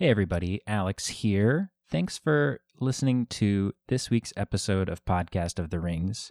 [0.00, 1.72] Hey, everybody, Alex here.
[1.90, 6.30] Thanks for listening to this week's episode of Podcast of the Rings.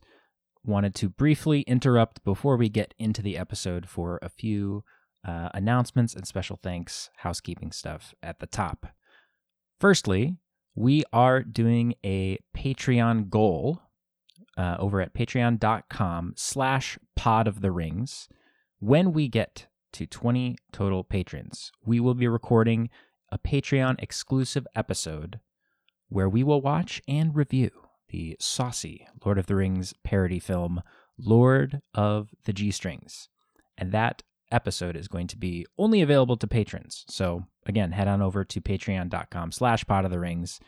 [0.63, 4.85] Wanted to briefly interrupt before we get into the episode for a few
[5.27, 8.85] uh, announcements and special thanks, housekeeping stuff at the top.
[9.81, 10.37] Firstly,
[10.73, 13.81] we are doing a Patreon goal
[14.57, 18.29] uh, over at patreon.com slash pod of the rings.
[18.79, 22.89] When we get to 20 total patrons, we will be recording
[23.31, 25.39] a Patreon exclusive episode
[26.09, 27.71] where we will watch and review
[28.09, 30.81] the saucy Lord of the Rings parody film,
[31.17, 33.29] Lord of the G Strings.
[33.77, 37.03] And that episode is going to be only available to patrons.
[37.09, 40.59] So again, head on over to patreon.com slash pod of the rings,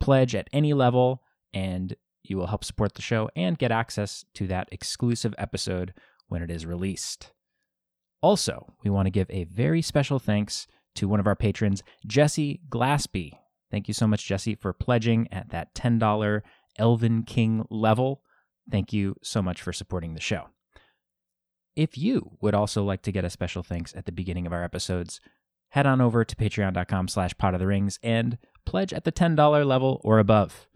[0.00, 1.22] pledge at any level,
[1.54, 5.94] and you will help support the show and get access to that exclusive episode
[6.28, 7.32] when it is released.
[8.20, 12.60] Also, we want to give a very special thanks to one of our patrons, Jesse
[12.68, 13.32] Glaspie.
[13.70, 16.42] Thank you so much, Jesse, for pledging at that $10
[16.78, 18.22] Elven King level.
[18.70, 20.48] Thank you so much for supporting the show.
[21.74, 24.64] If you would also like to get a special thanks at the beginning of our
[24.64, 25.20] episodes,
[25.70, 29.66] head on over to patreon.com slash pod of the rings and pledge at the $10
[29.66, 30.68] level or above,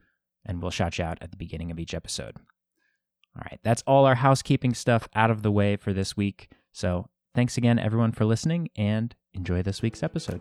[0.45, 2.37] and we'll shout you out at the beginning of each episode.
[3.37, 6.51] All right, that's all our housekeeping stuff out of the way for this week.
[6.73, 10.41] So thanks again, everyone, for listening, and enjoy this week's episode.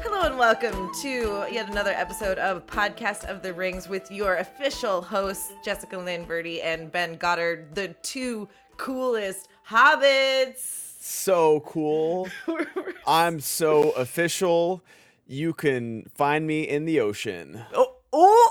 [0.00, 5.02] Hello and welcome to yet another episode of Podcast of the Rings with your official
[5.02, 10.58] hosts, Jessica Lynn Verdi and Ben Goddard, the two coolest hobbits.
[11.00, 12.28] so cool.
[13.06, 14.82] I'm so official.
[15.26, 17.64] You can find me in the ocean.
[17.74, 18.50] oh, oh,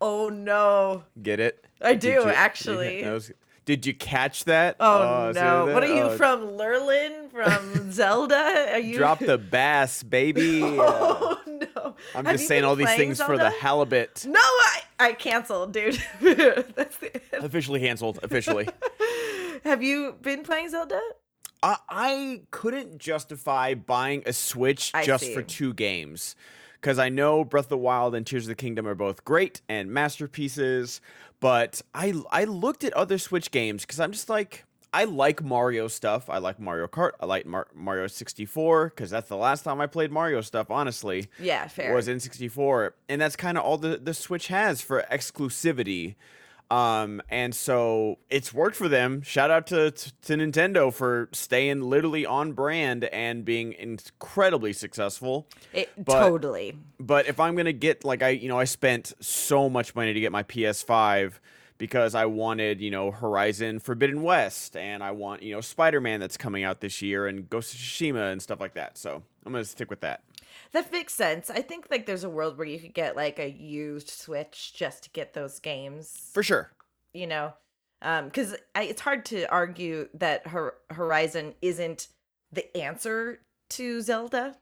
[0.00, 1.04] oh no.
[1.22, 1.64] Get it?
[1.80, 3.04] I do, you- actually.
[3.10, 3.32] was-
[3.64, 4.74] did you catch that?
[4.80, 5.66] Oh, oh, see no.
[5.66, 5.72] that?
[5.74, 7.30] What are you Oh, from, Lurlin?
[7.30, 8.72] From Zelda?
[8.72, 10.62] Are you Drop the bass, baby.
[10.64, 11.94] Oh no.
[12.14, 14.26] I'm Have just saying all these things for the halibut.
[14.26, 15.96] No, I I canceled, dude.
[17.34, 18.18] Officially canceled.
[18.24, 18.68] Officially.
[19.64, 21.00] Have you been playing Zelda?
[21.62, 25.34] I, I couldn't justify buying a Switch I just see.
[25.34, 26.34] for two games.
[26.80, 29.60] Because I know Breath of the Wild and Tears of the Kingdom are both great
[29.68, 31.00] and masterpieces,
[31.38, 35.86] but I I looked at other Switch games because I'm just like I like Mario
[35.86, 36.28] stuff.
[36.28, 37.12] I like Mario Kart.
[37.20, 40.72] I like Mar- Mario 64 because that's the last time I played Mario stuff.
[40.72, 41.94] Honestly, Yeah, fair.
[41.94, 46.16] was in 64 and that's kind of all the, the switch has for exclusivity
[46.72, 49.20] um and so it's worked for them.
[49.20, 55.46] Shout out to, to nintendo for staying literally on brand and being incredibly successful.
[55.74, 56.78] It, but- totally.
[56.98, 60.20] but if i'm gonna get like i you know i spent so much money to
[60.20, 61.34] get my ps5
[61.76, 66.36] because i wanted you know horizon forbidden west and i want you know spider-man that's
[66.36, 68.96] coming out this year and ghost of tsushima and stuff like that.
[68.96, 70.22] So i'm gonna stick with that
[70.72, 71.50] That makes sense.
[71.50, 75.04] I think like there's a world where you could get like a used Switch just
[75.04, 76.30] to get those games.
[76.32, 76.72] for sure
[77.12, 77.52] you know,
[78.00, 82.08] um, because it's hard to argue that Hor- Horizon isn't
[82.52, 83.40] the answer
[83.70, 84.56] to Zelda.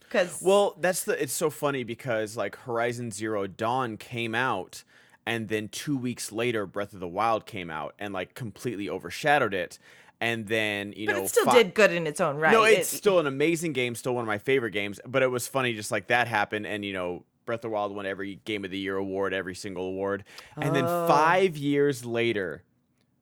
[0.00, 1.20] Because Well, that's the.
[1.20, 4.84] It's so funny because like Horizon Zero Dawn came out,
[5.26, 9.54] and then two weeks later, Breath of the Wild came out and like completely overshadowed
[9.54, 9.78] it.
[10.22, 12.52] And then you but know, it still fi- did good in its own right.
[12.52, 15.00] No, it's It- still an amazing game, still one of my favorite games.
[15.04, 17.92] But it was funny, just like that happened, and you know, Breath of the Wild
[17.92, 20.22] won every Game of the Year award, every single award,
[20.56, 21.08] and then Oh.
[21.08, 22.62] five years later,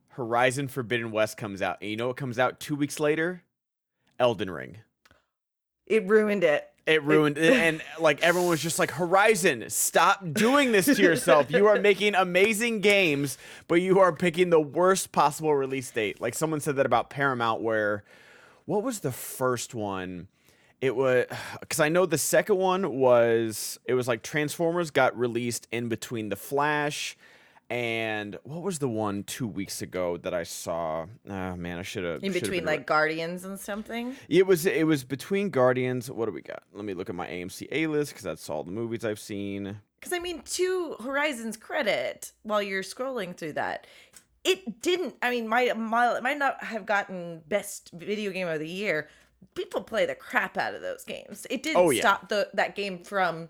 [0.09, 3.45] Horizon Forbidden West comes out, and you know what comes out two weeks later?
[4.19, 4.77] Elden Ring.
[5.87, 6.70] it ruined it.
[6.87, 11.51] It ruined it, and like everyone was just like, Horizon, stop doing this to yourself.
[11.51, 16.21] You are making amazing games, but you are picking the worst possible release date.
[16.21, 18.03] Like someone said that about Paramount, where
[18.65, 20.29] what was the first one?
[20.81, 21.27] It was
[21.61, 26.29] because I know the second one was it was like Transformers got released in between
[26.29, 27.17] the Flash
[27.71, 31.07] and what was the one two weeks ago that I saw?
[31.29, 34.17] Ah man, I should have In between like Guardians and something.
[34.29, 36.11] it was it was between Guardians.
[36.11, 36.65] What do we got?
[36.73, 39.81] Let me look at my AMC A list because that's all the movies I've seen.
[40.01, 43.87] Because I mean, to Horizon's credit, while you're scrolling through that,
[44.45, 45.15] it didn't.
[45.23, 49.09] I mean, might might might not have gotten best video game of the year.
[49.55, 51.47] People play the crap out of those games.
[51.51, 52.01] It didn't Oh, yeah.
[52.01, 53.49] stop the that game from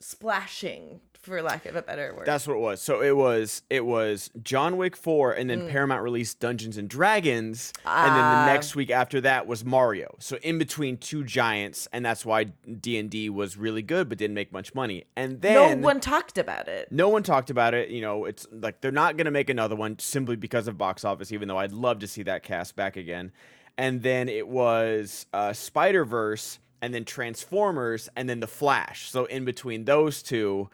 [0.00, 2.26] splashing, for lack of a better word.
[2.26, 2.82] That's what it was.
[2.82, 7.72] So it was it was John Wick 4 and then Paramount released Dungeons and Dragons
[7.86, 8.44] and then Ah.
[8.46, 10.16] the next week after that was Mario.
[10.18, 14.52] So in between two giants and that's why D&D was really good but didn't make
[14.52, 15.04] much money.
[15.14, 16.90] And then no one talked about it.
[16.90, 19.76] no one talked about it, you know, it's like they're not going to make another
[19.76, 22.96] one simply because of box office even though I'd love to see that cast back
[22.96, 23.30] again.
[23.76, 29.10] And then it was uh, Spider-Verse and then Transformers and then The Flash.
[29.10, 30.68] So in between those two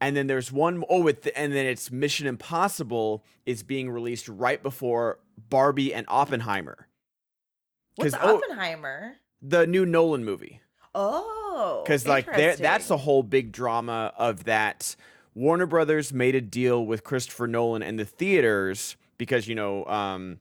[0.00, 4.62] and then there's one oh with and then it's Mission Impossible is being released right
[4.62, 6.88] before Barbie and Oppenheimer.
[7.96, 9.14] What's oh- Oppenheimer?
[9.42, 10.60] The new Nolan movie.
[10.94, 14.96] Oh, because like there that's the whole big drama of that
[15.34, 20.38] warner brothers made a deal with christopher nolan and the theaters because you know um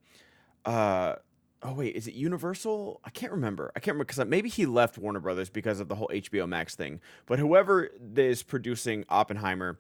[0.65, 1.15] uh
[1.65, 4.65] oh wait is it universal i can't remember i can't remember because uh, maybe he
[4.65, 9.79] left warner brothers because of the whole hbo max thing but whoever is producing oppenheimer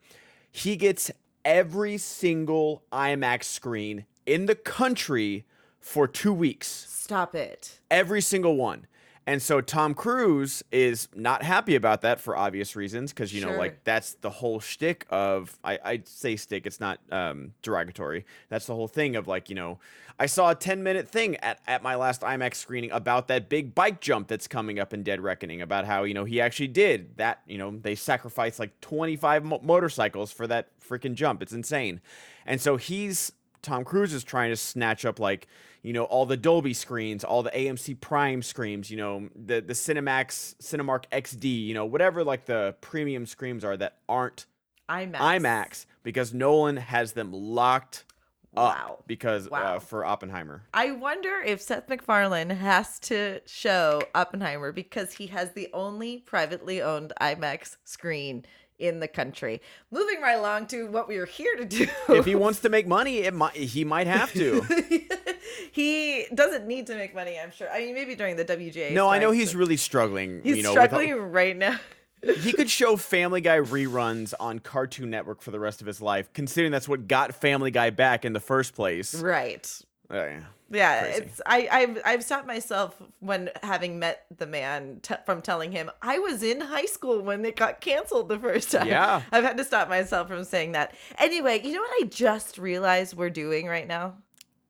[0.51, 1.11] he gets
[1.43, 5.45] every single imax screen in the country
[5.79, 7.79] for two weeks Stop it.
[7.91, 8.87] every single one.
[9.27, 13.57] And so Tom Cruise is not happy about that for obvious reasons, because you know,
[13.57, 18.25] like that's the whole shtick of I I say stick, it's not um, derogatory.
[18.49, 19.79] That's the whole thing of like you know,
[20.19, 23.73] I saw a ten minute thing at at my last IMAX screening about that big
[23.73, 27.17] bike jump that's coming up in Dead Reckoning, about how you know he actually did
[27.17, 27.41] that.
[27.47, 31.41] You know, they sacrificed like twenty five mo- motorcycles for that freaking jump.
[31.41, 31.99] It's insane,
[32.45, 33.31] and so he's
[33.65, 35.47] Tom Cruise is trying to snatch up like
[35.83, 39.73] you know all the Dolby screens, all the AMC Prime screens, you know the the
[39.73, 44.45] Cinemax Cinemark XD, you know whatever like the premium screens are that aren't
[44.89, 45.17] IMAX.
[45.17, 48.05] IMAX because Nolan has them locked
[48.53, 48.63] Wow.
[48.99, 49.75] up because Wow.
[49.75, 50.63] uh, for Oppenheimer.
[50.73, 56.81] I wonder if Seth MacFarlane has to show Oppenheimer because he has the only privately
[56.81, 58.45] owned IMAX screen
[58.79, 59.61] in the country.
[59.91, 61.87] Moving right along to what we are here to do.
[62.09, 64.61] if he wants to make money, it might he might have to.
[65.71, 67.69] he doesn't need to make money, I'm sure.
[67.69, 68.91] I mean, maybe during the WGA.
[68.91, 70.41] no, I know he's really struggling.
[70.43, 71.79] he's you know, struggling right now.
[72.41, 76.31] he could show Family Guy reruns on Cartoon Network for the rest of his life,
[76.33, 79.15] considering that's what got Family Guy back in the first place.
[79.15, 79.81] right.
[80.09, 80.39] Uh, yeah.
[80.75, 81.23] Yeah, Crazy.
[81.23, 85.89] it's I I've I've stopped myself when having met the man t- from telling him
[86.01, 88.87] I was in high school when it got canceled the first time.
[88.87, 89.21] Yeah.
[89.31, 90.93] I've had to stop myself from saying that.
[91.17, 94.15] Anyway, you know what I just realized we're doing right now?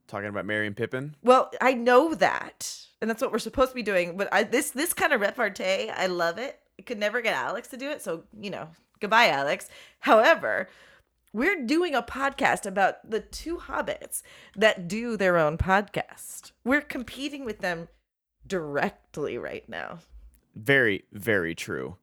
[0.07, 1.15] Talking about Merry and Pippin.
[1.23, 4.17] Well, I know that, and that's what we're supposed to be doing.
[4.17, 6.59] But I, this this kind of repartee, I love it.
[6.77, 8.67] I could never get Alex to do it, so you know,
[8.99, 9.67] goodbye, Alex.
[9.99, 10.69] However,
[11.35, 14.21] we're doing a podcast about the two hobbits
[14.55, 16.53] that do their own podcast.
[16.63, 17.89] We're competing with them
[18.47, 19.99] directly right now.
[20.55, 21.97] Very, very true.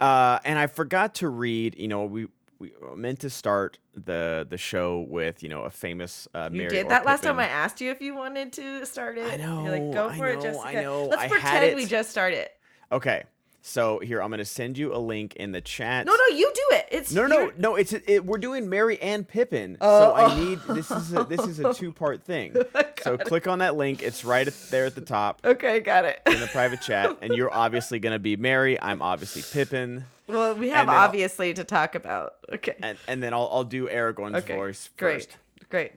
[0.00, 1.76] Uh, and I forgot to read.
[1.78, 6.26] You know, we we meant to start the the show with you know a famous
[6.32, 9.30] uh, You did that last time I asked you if you wanted to start it.
[9.30, 10.66] I know, You're like, go for it, know, Jessica.
[10.66, 11.04] I know.
[11.04, 11.90] Let's I pretend we it.
[11.90, 12.48] just started.
[12.90, 13.24] Okay,
[13.68, 16.06] so here I'm gonna send you a link in the chat.
[16.06, 16.86] No, no, you do it.
[16.90, 17.76] It's No, no, your- no!
[17.76, 20.36] It's it, we're doing Merry and Pippin, Oh, so I oh.
[20.42, 22.56] need this is a, this is a two part thing.
[23.02, 26.20] so click on that link; it's right there at the top Okay, got it.
[26.26, 28.80] in the private chat, and you're obviously gonna be Merry.
[28.80, 32.34] I'm obviously Pippin, Well, we have then I'll- obviously to talk about.
[32.52, 32.74] Okay.
[32.82, 34.56] and and then I'll I'll do Aragorn's Okay.
[34.56, 35.14] voice Great.
[35.26, 35.36] first.
[35.68, 35.92] Great.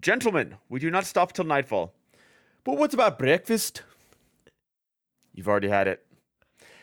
[0.00, 1.92] Gentlemen, we do not stop till nightfall.
[2.64, 3.82] But what about breakfast?
[5.34, 6.04] You've already had it.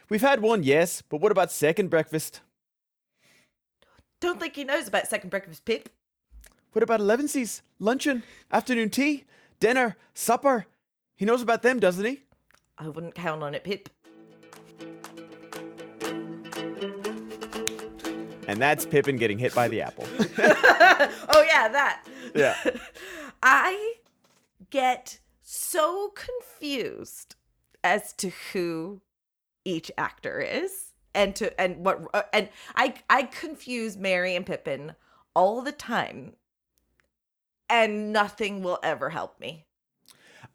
[0.10, 2.42] We've had one, yes, but what about second breakfast?
[4.20, 5.88] Don't think he knows about second breakfast, Pip.
[6.72, 7.62] What about elevensies?
[7.78, 9.26] Luncheon, afternoon tea,
[9.60, 10.66] dinner, supper?
[11.16, 12.24] He knows about them, doesn't he?
[12.78, 13.88] I wouldn't count on it, Pip.
[18.48, 20.08] And that's Pippin getting hit by the apple.
[20.40, 22.04] oh yeah, that.
[22.34, 22.56] Yeah.
[23.44, 23.96] I
[24.72, 27.36] get so confused
[27.84, 29.02] as to who
[29.70, 34.96] each actor is and to and what uh, and I I confuse Merry and Pippin
[35.36, 36.34] all the time
[37.70, 39.66] and nothing will ever help me.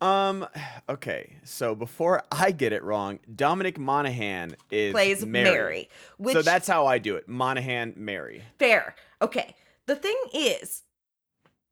[0.01, 0.47] Um.
[0.87, 1.37] Okay.
[1.45, 5.45] So before I get it wrong, Dominic Monaghan is Plays Merry.
[5.45, 7.27] Merry, which so that's how I do it.
[7.27, 8.43] Monaghan, Merry.
[8.59, 8.95] fair.
[9.23, 9.57] Okay.
[9.87, 10.83] The thing is,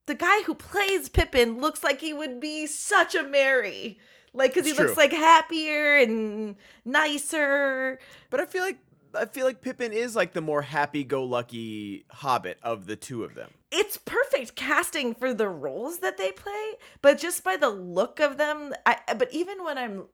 [0.06, 3.98] the guy who plays Pippin looks like he would be such a Merry.
[4.34, 7.98] Like, because he It's looks like happier and nicer.
[8.30, 8.78] But I feel like
[9.14, 13.50] I feel like Pippin is like the more happy-go-lucky Hobbit of the two of them.
[13.70, 16.72] It's perfect casting for the roles that they play,
[17.02, 20.04] but just by the look of them, I but even when I'm,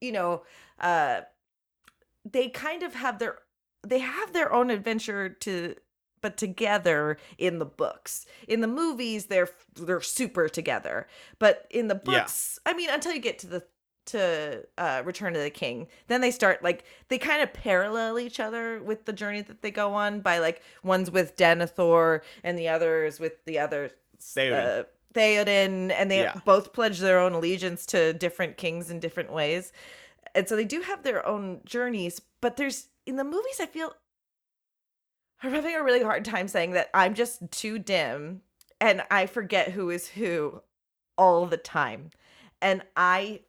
[0.00, 0.42] you know,
[0.80, 1.22] uh
[2.30, 3.38] they kind of have their
[3.86, 5.74] they have their own adventure to
[6.20, 8.26] but together in the books.
[8.48, 11.06] In the movies they're they're super together.
[11.38, 12.20] But in the Yeah.
[12.20, 13.64] books, I mean until you get to the
[14.06, 18.40] to uh Return of the King, then they start like they kind of parallel each
[18.40, 22.68] other with the journey that they go on by like one's with Denethor and the
[22.68, 24.80] others with the other Theoden.
[24.80, 24.84] uh,
[25.14, 26.34] Theoden, and they Yeah.
[26.44, 29.72] both pledge their own allegiance to different kings in different ways.
[30.34, 33.92] And so they do have their own journeys, but there's in the movies, I feel
[35.42, 38.42] I'm having a really hard time saying that I'm just too dim
[38.80, 40.62] and I forget who is who
[41.16, 42.10] all the time.
[42.60, 43.40] And I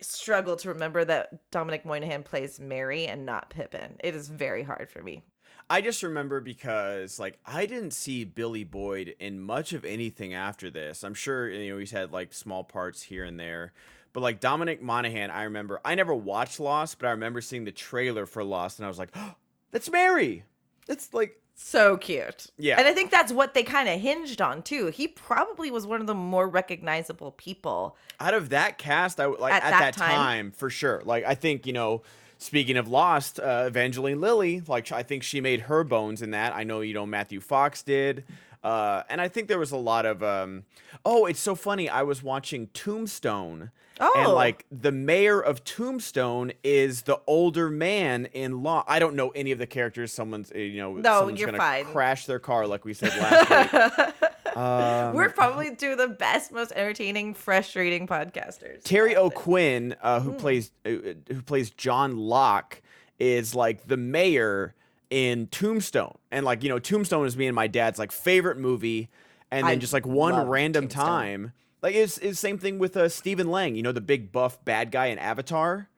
[0.00, 3.96] struggle to remember that Dominic Moynihan plays Merry and not Pippin.
[4.00, 5.22] It is very hard for me.
[5.70, 10.70] I just remember because like I didn't see Billy Boyd in much of anything after
[10.70, 11.04] this.
[11.04, 13.72] I'm sure you know he's had like small parts here and there.
[14.14, 17.72] But like Dominic Monaghan, I remember I never watched Lost, but I remember seeing the
[17.72, 19.34] trailer for Lost and I was like, oh,
[19.70, 20.44] "That's Merry."
[20.88, 22.48] That's like So cute.
[22.58, 22.78] Yeah.
[22.78, 24.86] And I think that's what they kind of hinged on too.
[24.88, 27.96] He probably was one of the more recognizable people.
[28.18, 30.10] out of that cast, I would like At at, that that, time.
[30.10, 30.50] time.
[30.52, 31.02] for sure.
[31.04, 32.02] Like I think you know,
[32.38, 36.54] speaking of Lost, uh, Evangeline Lilly, like I think she made her bones in that.
[36.54, 38.24] I know you know Matthew Fox did,
[38.62, 40.22] uh, and I think there was a lot of.
[40.22, 40.64] Um,
[41.04, 41.88] oh, it's so funny.
[41.88, 43.70] I was watching Tombstone.
[44.00, 44.12] Oh.
[44.16, 48.84] And like the mayor of Tombstone is the older man in law.
[48.86, 50.12] I don't know any of the characters.
[50.12, 51.84] Someone's uh, you know No, someone's you're gonna fine.
[51.86, 54.14] crash their car like we said last week.
[54.56, 58.82] Um, We're probably two of the best, most entertaining, frustrating podcasters.
[58.82, 59.16] Terry.
[59.16, 60.90] O'Quinn, uh, who plays uh,
[61.28, 62.82] who plays John Locke,
[63.20, 64.74] is like the mayor
[65.10, 69.08] in Tombstone, and like you know, Tombstone is me and my dad's like favorite movie,
[69.50, 71.06] and then I just like one random Tombstone.
[71.06, 74.62] time, like it's it's same thing with uh, Stephen Lang, you know, the big buff
[74.64, 75.88] bad guy in Avatar.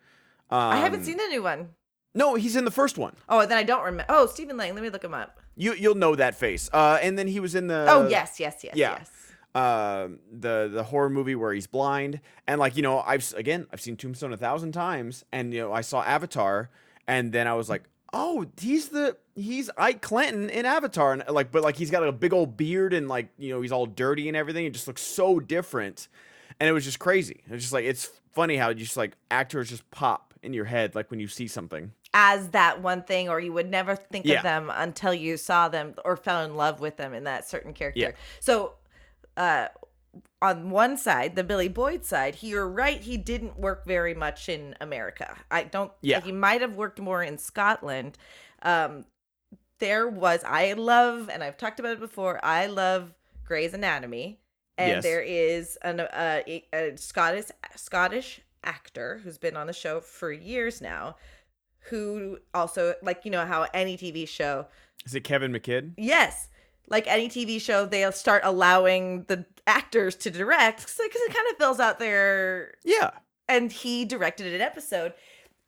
[0.51, 1.71] Um, I haven't seen the new one.
[2.15, 3.15] No, he's in the first one.
[3.29, 4.07] Oh, then I don't remember.
[4.09, 4.75] Oh, Stephen Lang.
[4.75, 5.41] Let me look him up.
[5.57, 6.69] You you'll know that face.
[6.73, 8.99] Uh, and then he was in the oh, yes, yes, yes, yeah.
[8.99, 9.11] yes.
[9.55, 13.81] um the the horror movie where he's blind and like you know i've again i've
[13.81, 16.71] seen tombstone a thousand times and you know i saw avatar
[17.09, 21.51] and then i was like oh he's the he's ike clanton in avatar and like
[21.53, 24.29] but like he's got a big old beard and like you know he's all dirty
[24.29, 26.09] and everything it just looks so different
[26.59, 29.69] and it was just crazy it's just like it's funny how you just like actors
[29.71, 33.39] just pop in your head like when you see something As that one thing, or
[33.41, 34.39] you would never think Yeah.
[34.39, 37.73] of them until you saw them or fell in love with them in that certain
[37.75, 38.01] character.
[38.01, 38.11] Yeah.
[38.41, 38.75] So,
[39.37, 39.69] uh,
[40.43, 43.01] on one side, the Billy Boyd side, he, you're right.
[43.01, 45.37] He didn't work very much in America.
[45.51, 45.93] I don't.
[46.01, 46.21] Yeah.
[46.21, 48.17] He might have worked more in Scotland.
[48.63, 49.05] Um,
[49.79, 50.43] there was.
[50.47, 52.41] I love, and I've talked about it before.
[52.45, 53.13] I love
[53.45, 54.39] Grey's Anatomy,
[54.79, 55.03] and Yes.
[55.03, 57.47] there is an uh, a, a Scottish
[57.77, 61.17] Scottish actor who's been on the show for years now,
[61.89, 64.67] who also like you know how any TV show
[65.07, 66.50] is it kevin mckidd Yes.
[66.91, 71.57] Like any TV show, they'll start allowing the actors to direct because it kind of
[71.57, 72.75] fills out their.
[72.85, 73.11] yeah
[73.49, 75.15] And he directed an episode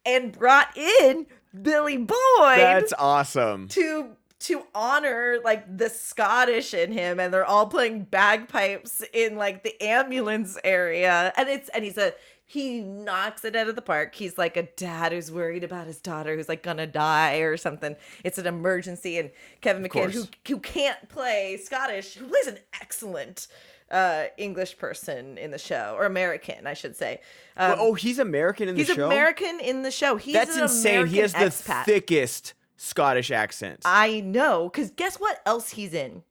[0.04, 1.26] and brought in
[1.60, 2.16] Billy Boyd
[2.58, 9.02] that's awesome to to honor like the Scottish in him, and they're all playing bagpipes
[9.12, 12.12] in like the ambulance area, and it's and he's a
[12.52, 14.14] he knocks it out of the park.
[14.14, 17.96] He's like a dad who's worried about his daughter who's like gonna die or something.
[18.24, 19.30] It's an emergency, and
[19.62, 23.46] Kevin McKidd, who who can't play Scottish, who plays an excellent
[23.90, 27.20] uh English person in the show or American, I should say.
[27.56, 30.16] Um, Well, oh he's american in the he's show He's American in the show.
[30.16, 31.06] He's That's an insane.
[31.06, 31.84] He has American the expat.
[31.86, 33.80] thickest Scottish accent.
[33.86, 36.22] I know, because guess what else he's in?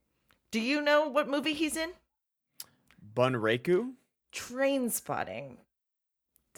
[0.51, 1.91] Do you know what movie he's in?
[3.15, 3.93] Bunraku?
[4.33, 5.57] Trainspotting.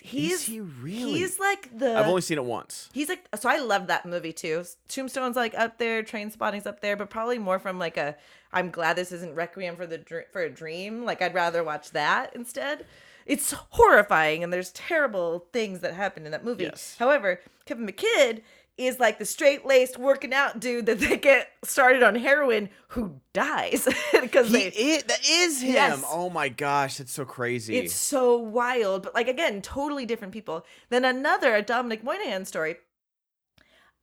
[0.06, 1.14] He's Is he really?
[1.14, 2.90] he's like the I've only seen it once.
[2.92, 4.66] he's like so I love that movie too.
[4.90, 8.18] Tombstone's like up there, Trainspotting's up there, but probably more from like a
[8.52, 11.06] I'm glad this isn't Requiem for the Dr- for a Dream.
[11.06, 12.86] Like I'd rather watch that instead.
[13.26, 16.66] It's horrifying and there's terrible things that happen in that movie.
[16.66, 16.98] Yes.
[17.00, 18.42] However, Kevin McKidd
[18.78, 23.20] is like the straight laced working out dude that they get started on heroin who
[23.34, 23.88] dies
[24.22, 25.74] because He they is, that is him.
[25.74, 26.04] Yes.
[26.08, 27.78] Oh my gosh, that's so crazy.
[27.78, 30.66] it's so wild, but like again, totally different people.
[30.90, 32.78] Then another Dominic Moynihan story.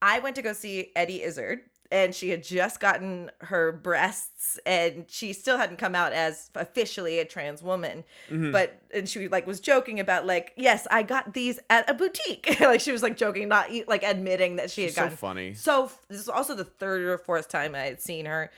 [0.02, 1.60] I went to go see Eddie Izzard,
[1.92, 7.18] and she had just gotten her breasts, and she still hadn't come out as officially
[7.18, 8.04] a trans woman.
[8.30, 8.52] Mhm.
[8.52, 12.56] But and she like was joking about like, yes, I got these at a boutique.
[12.60, 15.54] like she was like joking, not like admitting that she had She's so funny.
[15.54, 18.50] so this is also the third or fourth time I had seen her.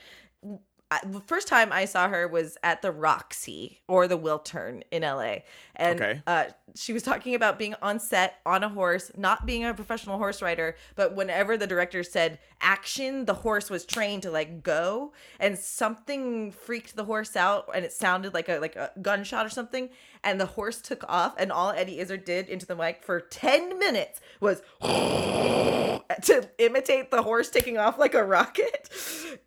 [1.01, 5.37] The first time I saw her was at the Roxy or the Wiltern in LA.
[5.75, 6.21] And Okay.
[6.27, 6.45] uh,
[6.75, 10.41] she was talking about being on set on a horse, not being a professional horse
[10.41, 15.57] rider, but whenever the director said action, the horse was trained to like go, and
[15.57, 19.89] something freaked the horse out, and it sounded like a like a gunshot or something,
[20.23, 23.77] and the horse took off, and all Eddie Izzard did into the mic for ten
[23.79, 28.89] minutes was to imitate the horse taking off like a rocket,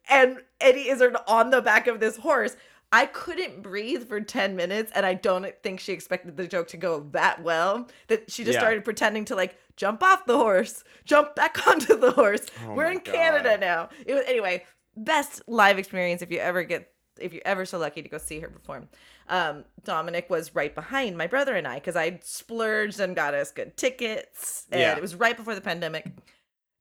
[0.08, 2.56] and Eddie Izzard on the back of this horse.
[2.92, 6.76] I couldn't breathe for 10 minutes, and I don't think she expected the joke to
[6.76, 7.88] go that well.
[8.06, 8.60] That she just Yeah.
[8.60, 12.46] started pretending to like jump off the horse, jump back onto the horse.
[12.64, 13.88] Oh We're in Canada now.
[14.06, 14.64] It was anyway,
[14.96, 16.88] best live experience if you ever get
[17.20, 18.88] if you're ever so lucky to go see her perform.
[19.28, 23.50] Um, Dominic was right behind my brother and I because I splurged and got us
[23.50, 24.96] good tickets, and Yeah.
[24.96, 26.06] it was right before the pandemic.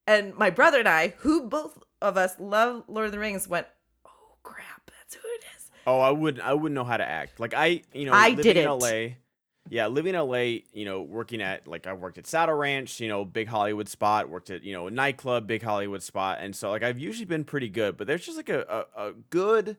[0.08, 3.65] And my brother and I, who both of us love Lord of the Rings, went,
[4.06, 6.44] "Oh crap, that's who it is." Oh, I wouldn't.
[6.46, 7.39] I wouldn't know how to act.
[7.39, 8.63] Like I, you know, I living didn't.
[8.63, 9.15] in LA.
[9.68, 10.60] Yeah, living in LA.
[10.74, 13.00] You know, working at like I worked at Saddle Ranch.
[13.00, 14.30] You know, big Hollywood spot.
[14.30, 16.38] Worked at you know a nightclub, big Hollywood spot.
[16.42, 19.13] And so like I've usually been pretty good, but there's just like a a, a
[19.32, 19.77] good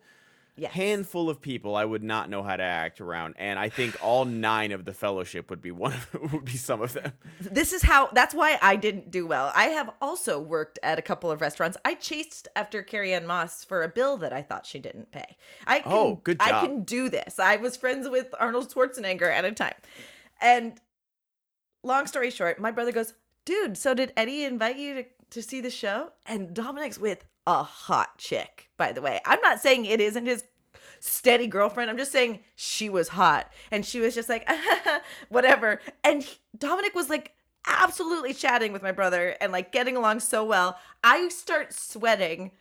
[0.58, 0.72] Yes.
[0.72, 4.24] handful of people I would not know how to act around, and I think all
[4.24, 5.92] nine of the Fellowship would be one.
[5.92, 7.12] Of, would be some of them.
[7.40, 9.52] this is how that's why I didn't do well.
[9.54, 11.76] I have also worked at a couple of restaurants.
[11.84, 15.36] I chased after Carrie-Anne Moss for a bill that I thought she didn't pay.
[15.66, 16.48] I can, Oh, good job.
[16.48, 17.38] I can do this.
[17.38, 19.74] I was friends with Arnold Schwarzenegger at a time.
[20.40, 20.80] And
[21.82, 23.12] long story short, my brother goes,
[23.44, 26.10] Dude, so did Eddie invite you to, to see the show?
[26.26, 29.20] And Dominic's with a hot chick, by the way.
[29.24, 30.44] I'm not saying it isn't his
[31.00, 31.90] steady girlfriend.
[31.90, 33.52] I'm just saying she was hot.
[33.70, 34.48] And she was just like,
[35.28, 35.80] whatever.
[36.02, 37.32] And he- Dominic was like
[37.66, 40.78] absolutely chatting with my brother and like getting along so well.
[41.02, 42.52] I start sweating.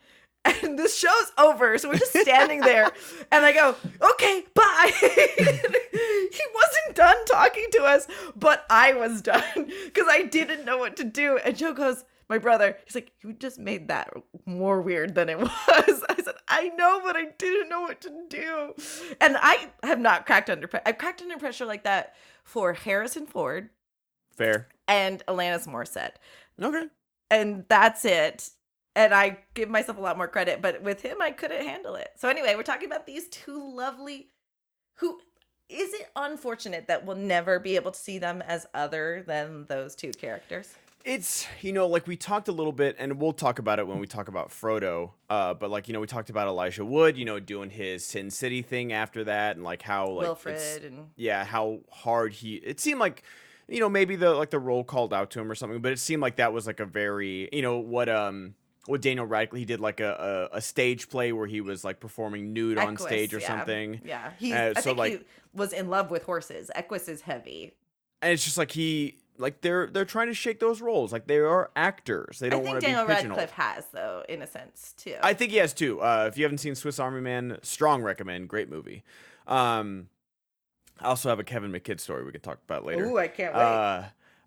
[0.62, 1.76] And the show's over.
[1.76, 2.92] So we're just standing there.
[3.32, 4.92] And I go, okay, bye.
[5.00, 8.06] he wasn't done talking to us,
[8.36, 9.42] but I was done
[9.86, 11.38] because I didn't know what to do.
[11.38, 14.12] And Joe goes, my brother, he's like, you just made that
[14.46, 15.50] more weird than it was.
[15.68, 18.74] I said, I know, but I didn't know what to do.
[19.20, 20.82] And I have not cracked under pressure.
[20.86, 22.14] I've cracked under pressure like that
[22.44, 23.70] for Harrison Ford
[24.36, 24.68] Fair.
[24.88, 26.14] and Alanis Morissette.
[26.60, 26.86] Okay.
[27.30, 28.50] And that's it.
[28.94, 32.12] And I give myself a lot more credit, but with him, I couldn't handle it.
[32.16, 34.28] So, anyway, we're talking about these two lovely,
[34.96, 35.20] who
[35.68, 39.94] is it unfortunate that we'll never be able to see them as other than those
[39.94, 40.74] two characters?
[41.06, 44.00] It's you know like we talked a little bit, and we'll talk about it when
[44.00, 45.12] we talk about Frodo.
[45.30, 48.28] Uh, but like you know we talked about Elijah Wood, you know doing his Sin
[48.28, 52.56] City thing after that, and like how like Wilfred and yeah, how hard he.
[52.56, 53.22] It seemed like
[53.68, 56.00] you know maybe the like the role called out to him or something, but it
[56.00, 58.56] seemed like that was like a very you know what um.
[58.86, 61.98] What Daniel Radcliffe he did like a, a, a stage play where he was like
[61.98, 63.46] performing nude on stage or yeah.
[63.48, 64.00] something.
[64.04, 64.52] Yeah, he.
[64.52, 65.18] Uh, I so, think like- he
[65.54, 66.70] was in love with horses.
[66.72, 67.72] Equus is heavy.
[68.22, 71.12] and it's just like he like they're they're trying to shake those roles.
[71.12, 72.38] Like they are actors.
[72.38, 73.38] They don't want to be I think Daniel pigeonholed.
[73.38, 75.16] Radcliffe has, though, in a sense too.
[75.22, 76.00] i think he has too.
[76.00, 78.48] Uh if you haven't seen swiss army man strong recommend.
[78.48, 79.02] Great movie.
[79.46, 80.08] Um
[81.00, 83.04] i also have a kevin mckidd story we can talk about later.
[83.04, 83.60] Ooh, I can't wait.
[83.60, 84.02] uh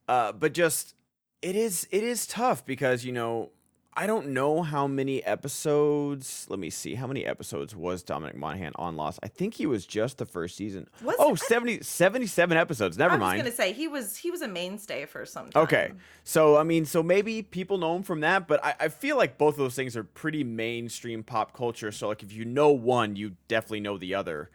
[0.08, 0.96] uh but just
[1.42, 3.52] it is it is tough because you know
[4.00, 6.46] I don't know how many episodes.
[6.48, 6.96] Let me see.
[6.96, 9.20] How many episodes was Dominic Monaghan on Lost?
[9.22, 10.88] I think he was just the first season.
[11.04, 11.40] Was oh, it?
[11.42, 12.98] 70, 77 episodes.
[12.98, 13.24] Never mind.
[13.24, 13.44] I was mind.
[13.44, 15.64] gonna say he was he was a mainstay for some time.
[15.64, 15.92] Okay.
[16.24, 19.38] So, I mean, so maybe people know him from that, but I, I feel like
[19.38, 21.92] both of those things are pretty mainstream pop culture.
[21.92, 24.50] So, like, if you know one, you definitely know the other.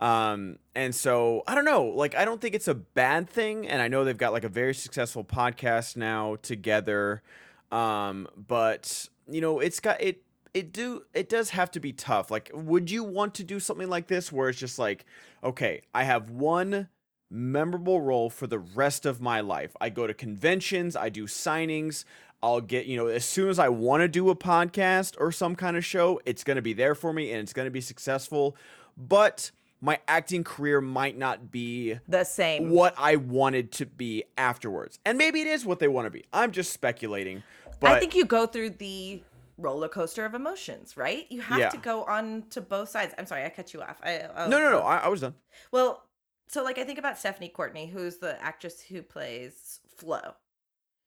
[0.00, 3.68] Um, and so I don't know, like, I don't think it's a bad thing.
[3.68, 7.22] And I know they've got like a very successful podcast now together.
[7.70, 10.22] Um, but you know, it's got it,
[10.54, 12.30] it do, it does have to be tough.
[12.30, 15.04] Like, would you want to do something like this where it's just like,
[15.44, 16.88] okay, I have one
[17.30, 19.76] memorable role for the rest of my life.
[19.80, 22.04] I go to conventions, I do signings.
[22.42, 25.56] I'll get, you know, as soon as I want to do a podcast or some
[25.56, 27.80] kind of show, it's going to be there for me and it's going to be
[27.80, 28.56] successful.
[28.96, 29.50] But
[29.80, 32.70] my acting career might not be The same.
[32.70, 34.98] what I wanted to be afterwards.
[35.04, 36.24] And maybe it is what they want to be.
[36.32, 37.42] I'm just speculating.
[37.80, 39.22] But I think you go through the
[39.56, 41.26] roller coaster of emotions, right?
[41.30, 41.68] You have Yeah.
[41.70, 43.14] to go on to both sides.
[43.18, 44.00] I'm sorry, I cut you off.
[44.02, 44.80] I, I no, no, no.
[44.80, 45.34] I, I was done.
[45.72, 46.04] Well,
[46.48, 50.34] so like I think about Stephanie Courtney, who's the actress who plays Flo.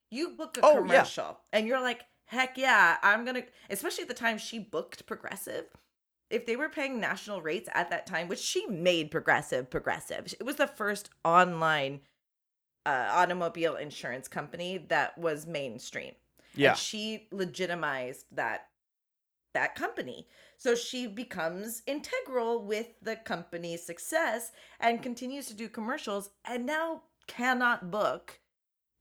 [0.10, 0.80] You book a Oh, yeah.
[0.80, 5.66] commercial and you're like, heck yeah, I'm gonna especially at the time she booked progressive.
[6.32, 10.46] If they were paying national rates at that time, which she made progressive progressive, it
[10.46, 12.02] was the first online
[12.86, 16.13] uh, automobile insurance company that was mainstream.
[16.56, 16.70] Yeah.
[16.70, 18.67] And she legitimized that
[19.54, 20.28] that company.
[20.58, 27.04] So she becomes integral with the company's success and continues to do commercials and now
[27.28, 28.39] cannot book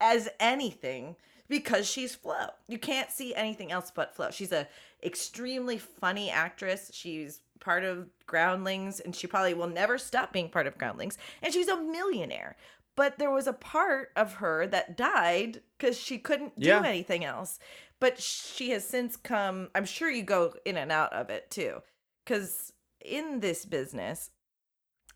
[0.01, 1.17] as anything
[1.51, 2.47] because she's Flo.
[2.69, 4.31] You can't see anything else but Flo.
[4.31, 4.67] She's a
[5.03, 6.91] extremely funny actress.
[6.95, 11.53] She's part of Groundlings and she probably will never stop being part of Groundlings and
[11.53, 12.57] she's a millionaire.
[12.97, 16.83] But there was a part of her that died cuz she couldn't do Yeah.
[16.85, 17.59] anything else.
[17.99, 21.83] But she has since come I'm sure you go in and out of it too
[22.25, 22.73] cuz
[23.05, 24.31] in this business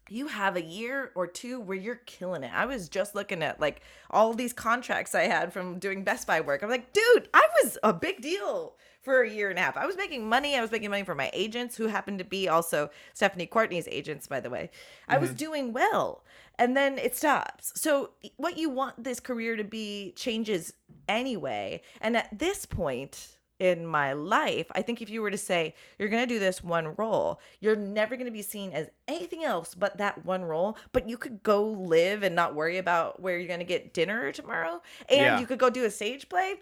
[0.09, 2.51] you have a year or two where you're killing it.
[2.53, 6.40] I was just looking at like all these contracts I had from doing Best Buy
[6.40, 6.62] work.
[6.62, 9.77] I'm like, dude, I was a big deal for a year and a half.
[9.77, 10.57] I was making money.
[10.57, 14.27] I was making money for my agents, who happened to be also Stephanie Courtney's agents,
[14.27, 14.71] by the way.
[15.09, 15.37] I was mm-hmm.
[15.37, 16.25] doing well.
[16.59, 17.73] And then it stops.
[17.81, 20.73] So, what you want this career to be changes
[21.09, 21.83] anyway.
[22.01, 26.09] And at this point, in my life, I think if you were to say you're
[26.09, 29.75] going to do this one role, you're never going to be seen as anything else
[29.75, 30.77] but that one role.
[30.93, 34.33] But you could go live and not worry about where you're going to get dinner
[34.33, 35.40] tomorrow, and Yeah.
[35.40, 36.55] you could go do a stage play.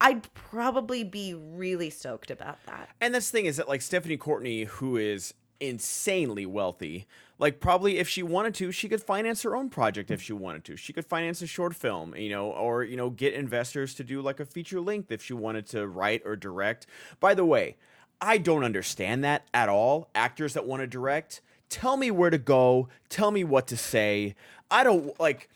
[0.00, 2.90] I'd probably be really stoked about that.
[3.00, 7.06] And this thing is that like Stephanie Courtney, who is insanely wealthy,
[7.38, 10.64] like probably if she wanted to, she could finance her own project if she wanted
[10.64, 10.76] to.
[10.76, 14.20] She could finance a short film, you know, or you know, get investors to do
[14.20, 16.86] like a feature length if she wanted to write or direct.
[17.20, 17.76] By the way,
[18.20, 20.08] I don't understand that at all.
[20.14, 24.34] Actors that want to direct, tell me where to go, tell me what to say.
[24.70, 25.48] I don't like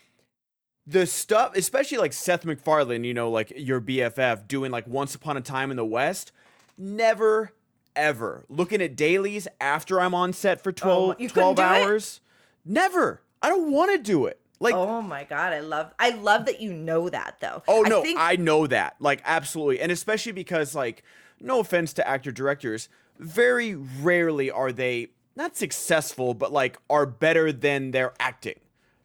[0.85, 5.37] the stuff, especially like Seth MacFarlane, you know, like your BFF doing like Once Upon
[5.37, 6.31] a Time in the West.
[6.77, 7.53] Never,
[7.95, 11.65] ever looking at dailies after I'm on set for 12, you couldn't 12 do it?
[11.65, 12.21] hours.
[12.65, 13.21] Never.
[13.41, 14.39] I don't want to do it.
[14.59, 17.63] Like, oh, oh my god, I love I love that you know that though.
[17.67, 18.95] Oh no, I think I know that.
[18.99, 19.79] Like, absolutely.
[19.79, 21.03] And especially because, like,
[21.39, 27.53] no offense to actor directors, very rarely are they not successful, but like are better
[27.53, 28.59] than their acting.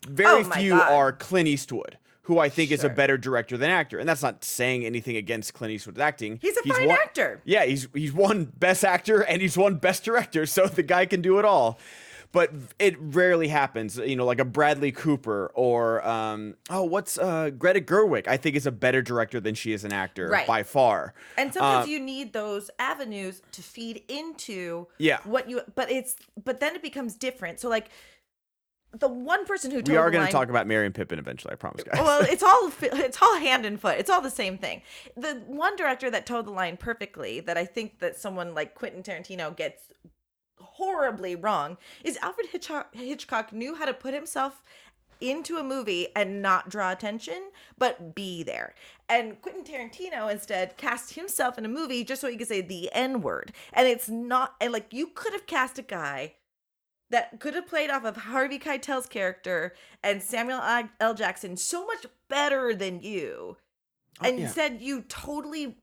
[0.08, 0.92] Very Oh few God.
[0.92, 3.98] are Clint Eastwood, who I think is a better director than actor.
[3.98, 6.38] And that's not saying anything against Clint Eastwood's acting.
[6.42, 7.40] He's a fine won- actor.
[7.44, 11.20] Yeah, he's he's won best actor and he's won best director, so the guy can
[11.22, 11.78] do it all.
[12.32, 17.50] But it rarely happens, you know, like a Bradley Cooper or um, oh, what's uh,
[17.50, 18.26] Greta Gerwig?
[18.26, 20.44] I think is a better director than she is an actor Right.
[20.44, 21.14] by far.
[21.38, 25.18] And sometimes Uh, you need those avenues to feed into Yeah.
[25.22, 27.60] what you but it's but then it becomes different.
[27.60, 27.86] So like
[28.98, 31.52] the one person who told we are going to talk about Merry and Pippin eventually.
[31.52, 32.00] I promise, guys.
[32.00, 33.98] well, it's all it's all hand and foot.
[33.98, 34.82] It's all the same thing.
[35.16, 39.02] The one director that told the line perfectly that I think that someone like Quentin
[39.02, 39.82] Tarantino gets
[40.58, 44.62] horribly wrong is Alfred Hitchcock, Hitchcock knew how to put himself
[45.20, 48.74] into a movie and not draw attention, but be there.
[49.08, 52.92] And Quentin Tarantino instead cast himself in a movie just so he could say the
[52.92, 53.52] N word.
[53.72, 56.34] And it's not, and like you could have cast a guy
[57.14, 59.72] that could have played off of Harvey Keitel's character
[60.02, 60.60] and Samuel
[60.98, 61.14] L.
[61.14, 63.56] Jackson so much better than you.
[64.20, 64.46] Oh, and yeah.
[64.46, 65.76] instead, you totally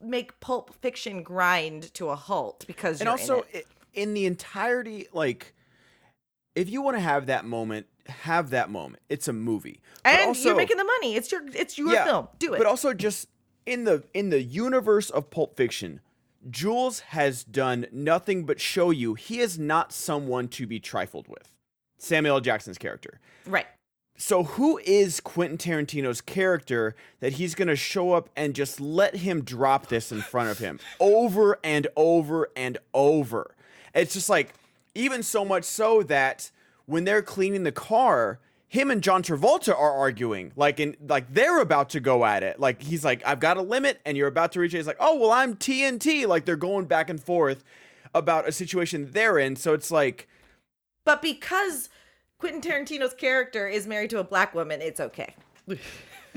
[0.00, 3.68] make Pulp Fiction grind to a halt because and you're in also it.
[3.92, 5.54] in the entirety, like,
[6.56, 9.00] if you want to have that moment, have that moment.
[9.08, 11.14] It's a movie, But and also- you're making the money.
[11.14, 12.26] It's your it's your film.
[12.40, 12.58] Do it.
[12.58, 13.28] But also just
[13.64, 16.00] in the in the universe of Pulp Fiction,
[16.50, 21.50] Jules has done nothing but show you he is not someone to be trifled with.
[21.98, 22.40] Samuel L.
[22.40, 23.20] Jackson's character.
[23.46, 23.66] right.
[24.16, 29.16] So who is Quentin Tarantino's character that he's going to show up and just let
[29.16, 33.56] him drop this in front of him over and over and over?
[33.92, 34.54] It's just like
[34.94, 36.52] even so much so that
[36.86, 38.38] when they're cleaning the car,
[38.74, 42.58] him and John Travolta are arguing like in like they're about to go at it.
[42.58, 44.78] Like he's like I've got a limit and you're about to reach it.
[44.78, 47.62] He's like, "Oh, well, I'm TNT." Like they're going back and forth
[48.14, 49.54] about a situation they're in.
[49.54, 50.28] So it's like
[51.04, 51.88] But because
[52.38, 55.36] Quentin Tarantino's character is married to a black woman, it's okay.
[55.66, 55.78] but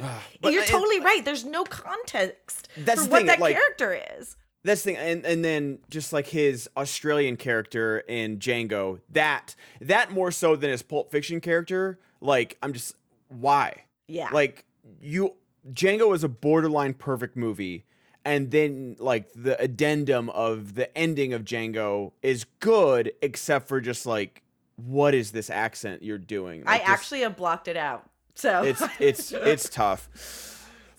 [0.43, 1.25] You're it- totally right.
[1.25, 4.37] There's no context That's for what thing, that like- character is.
[4.63, 10.11] That's the thing, and and then just like his Australian character in Django, that that
[10.11, 11.99] more so than his Pulp Fiction character.
[12.21, 12.95] Like I'm just
[13.29, 14.29] why, Yeah.
[14.31, 14.65] like
[15.01, 15.33] you
[15.71, 17.83] Django is a borderline perfect movie,
[18.23, 24.05] and then like the addendum of the ending of Django is good, except for just
[24.05, 24.43] like
[24.77, 26.63] what is this accent you're doing?
[26.67, 28.09] I Like, just- actually have blocked it out.
[28.35, 30.09] So it's it's it's tough.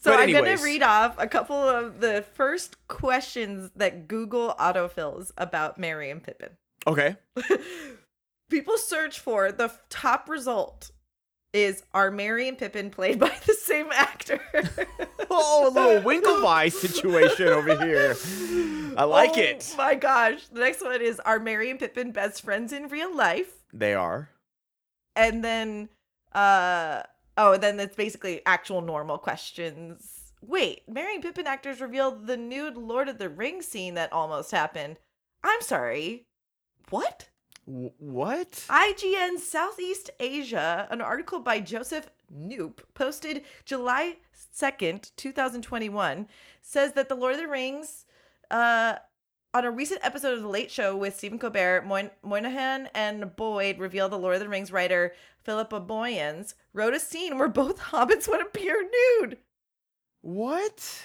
[0.01, 5.33] So I'm going to read off a couple of the first questions that Google autofills
[5.37, 6.51] about Merry and Pippin.
[6.87, 7.17] Okay,
[8.51, 10.91] People search for the top result
[11.53, 14.41] is are Merry and Pippin played by the same actor?
[15.31, 18.17] Oh, a little Winklevi situation over here.
[18.97, 19.75] I like oh, it.
[19.77, 20.47] My gosh.
[20.49, 23.53] The next one is Are Merry and Pippin best friends in real life?
[23.73, 24.31] They are.
[25.15, 25.91] And then
[26.33, 27.03] uh
[27.37, 30.33] oh, then it's basically actual normal questions.
[30.41, 34.51] Wait, Merry and Pippin actors revealed the nude Lord of the Rings scene that almost
[34.51, 34.99] happened.
[35.45, 36.25] I'm sorry.
[36.91, 37.29] What?
[37.69, 38.65] What?
[38.71, 44.17] IGN Southeast Asia, an article by Joseph Knoop, posted July
[44.57, 46.29] 2nd, 2021,
[46.63, 48.07] says that The Lord of the Rings,
[48.51, 48.95] uh,
[49.53, 53.79] on a recent episode of The Late Show with Stephen Colbert, Moy- Moynihan and Boyd
[53.79, 55.13] revealed the Lord of the Rings writer
[55.45, 58.89] Philippa Boyens wrote a scene where both hobbits would appear
[59.21, 59.37] nude.
[60.23, 61.03] What?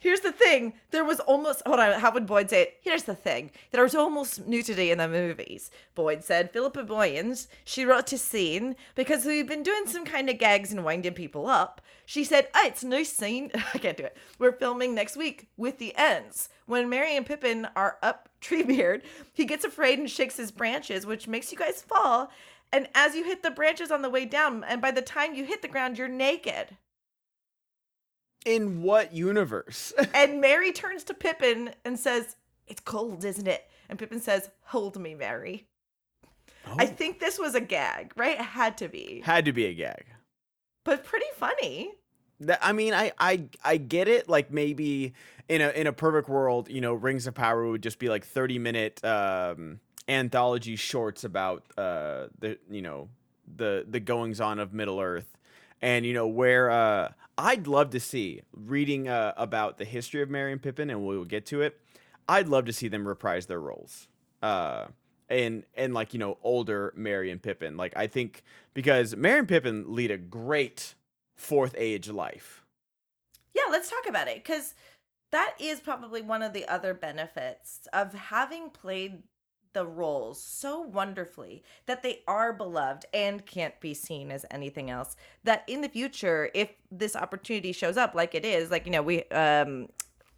[0.00, 0.72] Here's the thing.
[0.90, 2.78] There was almost hold on, how would Boyd say it?
[2.80, 3.50] Here's the thing.
[3.70, 5.70] There was almost nudity in the movies.
[5.94, 10.38] Boyd said, Philippa Boyens, she wrote a scene because we've been doing some kind of
[10.38, 11.82] gags and winding people up.
[12.06, 13.50] She said, Oh, it's a nice scene.
[13.74, 14.16] I can't do it.
[14.38, 16.48] We're filming next week with the Ents.
[16.64, 19.02] When Merry and Pippin are up Treebeard,
[19.34, 22.30] he gets afraid and shakes his branches, which makes you guys fall.
[22.72, 25.44] And as you hit the branches on the way down, and by the time you
[25.44, 26.76] hit the ground, you're naked.
[28.46, 29.92] In what universe?
[30.14, 33.68] And Merry turns to Pippin and says, It's cold, isn't it?
[33.88, 35.66] And Pippin says, Hold me, Merry.
[36.78, 38.38] I think this was a gag, right?
[38.38, 39.22] It had to be.
[39.24, 40.04] Had to be a gag.
[40.84, 41.92] But pretty funny.
[42.60, 44.28] I mean, I I I get it.
[44.28, 45.14] Like maybe
[45.48, 48.24] in a in a perfect world, you know, Rings of Power would just be like
[48.24, 53.08] thirty minute um, anthology shorts about uh the you know
[53.56, 55.36] the the goings on of Middle Earth,
[55.82, 60.28] and you know where uh I'd love to see reading uh, about the history of
[60.28, 61.80] Merry and Pippin, and we'll get to it.
[62.28, 64.08] I'd love to see them reprise their roles.
[64.42, 64.86] Uh,
[65.30, 67.78] and and like you know older Merry and Pippin.
[67.78, 68.42] Like I think
[68.74, 70.94] because Merry and Pippin lead a great
[71.34, 72.62] fourth age life.
[73.54, 74.74] Yeah, let's talk about it because
[75.32, 79.22] that is probably one of the other benefits of having played
[79.72, 85.16] the roles so wonderfully that they are beloved and can't be seen as anything else.
[85.44, 89.02] That in the future, if this opportunity shows up, like it is, like you know,
[89.02, 89.88] we um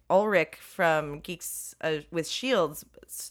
[0.09, 2.85] Ulrich from Geeks uh, with Shields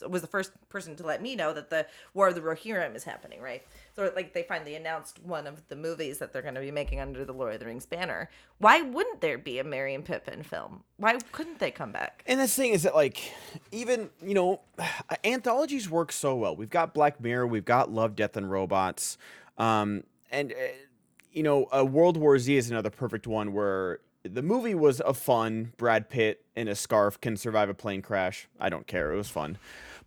[0.09, 3.05] was the first person to let me know that the War of the Rohirrim is
[3.05, 3.63] happening, right?
[3.95, 7.01] So, like, they finally announced one of the movies that they're going to be making
[7.01, 8.31] under the Lord of the Rings banner.
[8.59, 10.83] Why wouldn't there be a Merry and Pippin film?
[10.97, 12.23] Why couldn't they come back?
[12.27, 13.33] And the thing is that like
[13.71, 14.61] even you know
[15.25, 16.57] anthologies work so well.
[16.57, 19.19] We've got Black Mirror, we've got Love, Death, and Robots,
[19.59, 20.57] um, and uh,
[21.33, 25.15] you know uh, World War Z is another perfect one where the movie was a
[25.15, 25.73] fun.
[25.77, 28.49] Brad Pitt in a scarf can survive a plane crash.
[28.61, 29.13] I don't care.
[29.13, 29.59] It was fun.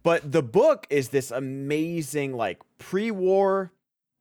[0.03, 3.71] But the book is this amazing, like pre-war,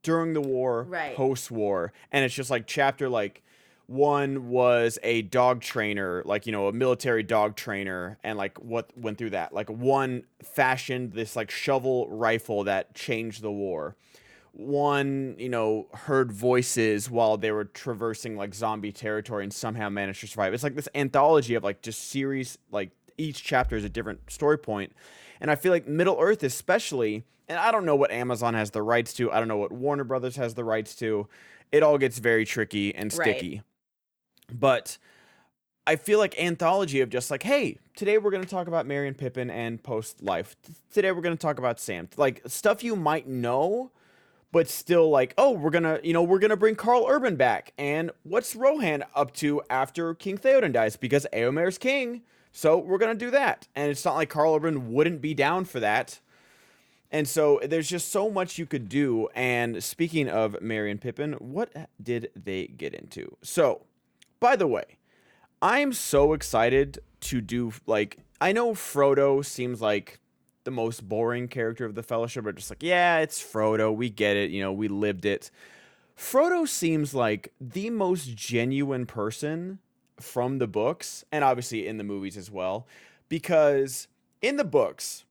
[0.04, 1.16] during the war, Right.
[1.16, 3.42] post-war, and it's just like chapter like
[3.86, 8.96] one was a dog trainer, like you know, a military dog trainer, and like what
[8.96, 9.52] went through that.
[9.52, 13.96] Like one fashioned this like shovel rifle that changed the war
[14.56, 20.20] one, you know, heard voices while they were traversing like zombie territory and somehow managed
[20.20, 20.54] to survive.
[20.54, 24.58] It's like this anthology of like just series, like each chapter is a different story
[24.58, 24.92] point.
[25.40, 28.82] And I feel like Middle Earth, especially, and I don't know what Amazon has the
[28.82, 31.28] rights to, I don't know what Warner Brothers has the rights to.
[31.72, 33.36] It all gets very tricky and Right.
[33.36, 33.62] sticky.
[34.52, 34.98] But
[35.86, 39.16] I feel like anthology of just like, hey, today we're gonna talk about Merry and
[39.18, 40.56] Pippin and post life.
[40.92, 42.08] Today we're gonna talk about Sam.
[42.16, 43.90] Like stuff you might know,
[44.50, 47.72] but still like, oh, we're gonna, you know, we're gonna bring Karl Urban back.
[47.76, 50.96] And what's Rohan up to after King Theoden dies?
[50.96, 52.22] Because Eomer's king,
[52.56, 53.66] so we're gonna do that.
[53.74, 56.20] And it's not like Karl Urban wouldn't be down for that.
[57.10, 59.28] And so there's just so much you could do.
[59.34, 63.36] And speaking of Merry and Pippin, what did they get into?
[63.42, 63.82] So,
[64.38, 64.98] by the way,
[65.60, 70.20] I'm so excited to do like I know Frodo seems like
[70.62, 74.36] the most boring character of the fellowship, but just like, yeah, it's Frodo, we get
[74.36, 75.50] it, you know, we lived it.
[76.16, 79.80] Frodo seems like the most genuine person
[80.20, 82.86] from the books and obviously in the movies as well
[83.28, 84.06] because
[84.40, 85.24] in the books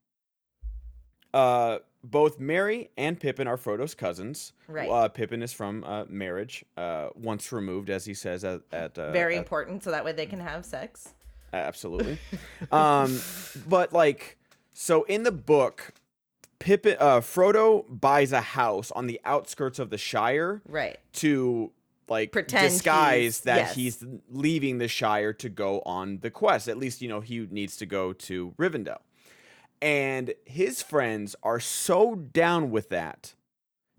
[1.34, 4.52] uh both Merry and Pippin are Frodo's cousins.
[4.68, 4.90] Right.
[4.90, 9.12] Uh, Pippin is from uh, marriage, uh, once removed, as he says at, at uh,
[9.14, 11.14] Very at- important, so that way they can have sex.
[11.54, 12.18] Absolutely.
[12.74, 13.22] um,
[13.70, 14.38] but like,
[14.74, 15.94] so in the book,
[16.60, 20.98] Pippin, uh, Frodo buys a house on the outskirts of the Shire Right.
[21.14, 21.72] to
[22.10, 23.76] like Pretend disguise he's- that yes.
[23.76, 26.68] he's leaving the Shire to go on the quest.
[26.68, 29.00] At least you know he needs to go to Rivendell,
[29.82, 33.34] and his friends are so down with that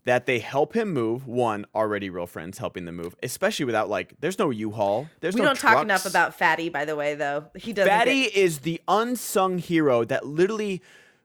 [0.05, 1.27] that they help him move.
[1.27, 5.09] One, already real friends helping them move, especially without like, there's no U-Haul.
[5.21, 7.47] There's we no don't talk enough about Fatty, by the way, though.
[7.57, 7.91] He doesn't.
[7.91, 10.83] Fatty get- is the unsung hero that literally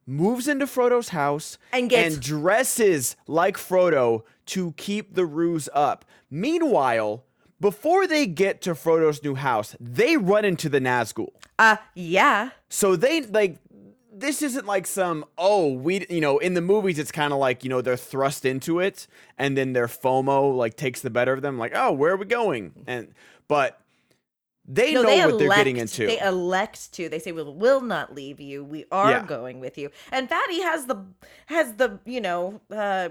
[0.10, 6.04] moves into Frodo's house And gets- dresses like Frodo to keep the ruse up.
[6.32, 7.24] Meanwhile,
[7.60, 11.30] before they get to Frodo's new house, they run into the Nazgul.
[11.60, 12.52] uh, yeah.
[12.70, 13.58] So they like
[14.12, 17.64] this isn't like some oh we you know in the movies it's kind of like
[17.64, 21.42] you know they're thrust into it and then their FOMO like takes the better of
[21.42, 23.14] them like oh where are we going and
[23.48, 23.80] but
[24.72, 26.06] they no, know they what elect, they're getting into.
[26.06, 27.10] They elect to.
[27.10, 28.64] They say we will not leave you.
[28.64, 29.26] We are Yeah.
[29.26, 29.90] going with you.
[30.12, 31.04] And Fatty has the
[31.48, 33.10] has the you know uh,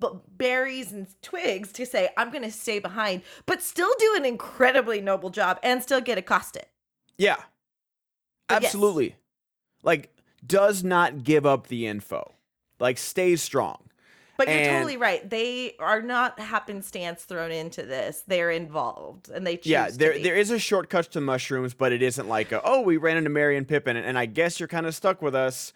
[0.00, 4.24] b- berries and twigs to say I'm going to stay behind, but still do an
[4.24, 6.64] incredibly noble job and still get accosted.
[7.18, 7.36] Yeah.
[8.48, 8.74] But yes.
[8.74, 9.16] Absolutely.
[9.82, 12.32] Like does not give up the info.
[12.80, 13.85] Like stays strong.
[14.36, 15.28] But you're And- totally right.
[15.28, 18.22] They are not happenstance thrown into this.
[18.26, 19.66] They're involved, and they choose.
[19.66, 22.80] Yeah, to there there is a shortcut to mushrooms, but it isn't like a, oh,
[22.80, 25.72] we ran into Merry and Pippin and I guess you're kind of stuck with us.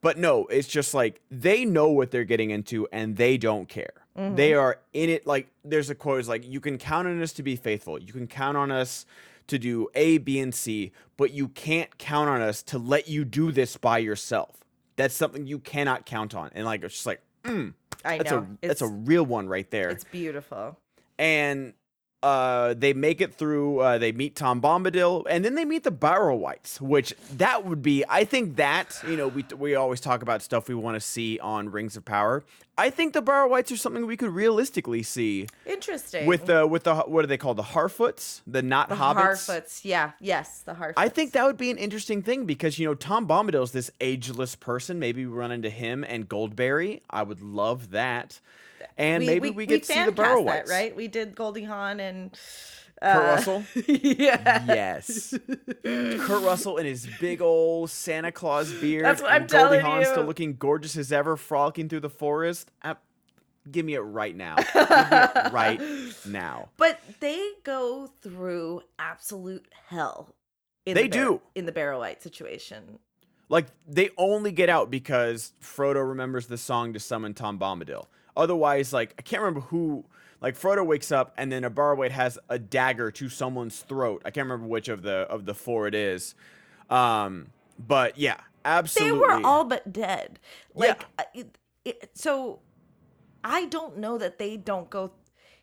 [0.00, 3.92] But no, it's just like they know what they're getting into and they don't care.
[4.18, 4.34] Mm-hmm.
[4.34, 7.32] They are in it like there's a quote is like you can count on us
[7.34, 7.98] to be faithful.
[7.98, 9.06] You can count on us
[9.46, 13.24] to do A, B, and C, but you can't count on us to let you
[13.24, 14.56] do this by yourself.
[14.96, 16.50] That's something you cannot count on.
[16.54, 17.72] And like it's just like, mm,
[18.04, 18.46] I that's know.
[18.62, 20.78] a that's a real one right there It's beautiful.
[21.18, 21.74] and
[22.22, 23.80] uh, they make it through.
[23.80, 28.04] Uh, they meet Tom Bombadil, and then they meet the Barrow-wights, which that would be.
[28.08, 31.38] I think that you know we we always talk about stuff we want to see
[31.40, 32.44] on Rings of Power.
[32.78, 36.26] I think the Barrow-wights are something we could realistically see Interesting.
[36.26, 39.46] with the with the what are they called the Harfoots, the not the hobbits.
[39.46, 40.94] Harfoots, yeah, yes, the Harfoots.
[40.96, 43.90] I think that would be an interesting thing because you know Tom Bombadil is this
[44.00, 44.98] ageless person.
[44.98, 47.02] Maybe we run into him and Goldberry.
[47.10, 48.40] I would love that,
[48.96, 50.94] and maybe we, get to see the Barrow cast that, right?
[50.96, 52.32] We did Goldie Hawn and
[53.02, 53.64] Kurt uh, Russell.
[53.86, 54.64] yeah.
[54.66, 55.34] Yes.
[55.84, 59.04] Kurt Russell in his big old Santa Claus beard.
[59.04, 60.06] That's what and I'm Goldie telling Hawn you.
[60.06, 62.70] still looking gorgeous as ever, frolicking through the forest.
[62.82, 62.94] Uh,
[63.70, 64.56] give me it right now.
[64.72, 65.80] Give me it right
[66.26, 66.68] now.
[66.76, 70.34] But they go through absolute hell.
[70.86, 71.40] In They the Bar- do.
[71.54, 72.98] in the Barrow-wight situation.
[73.48, 78.06] Like they only get out because Frodo remembers the song to summon Tom Bombadil.
[78.36, 80.04] Otherwise, like I can't remember who.
[80.40, 84.22] Like Frodo wakes up and then a Barrow-wight has a dagger to someone's throat.
[84.24, 86.34] I can't remember which of the of the four it is.
[86.90, 89.20] Um, but yeah, absolutely.
[89.20, 90.40] They were all but dead.
[90.74, 92.58] Like, uh, it, it, so
[93.44, 95.12] I don't know that they don't go.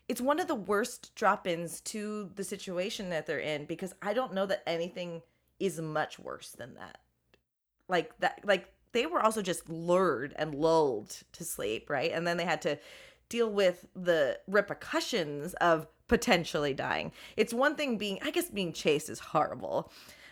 [0.08, 4.12] It's one of the worst drop ins to the situation that they're in because I
[4.12, 5.22] don't know that anything
[5.58, 6.98] is much worse than that.
[7.86, 12.10] Like that, like they were also just lured and lulled to sleep, right?
[12.12, 12.78] And then they had to
[13.28, 17.12] deal with the repercussions of potentially dying.
[17.36, 19.90] It's one thing being, I guess, being chased is horrible.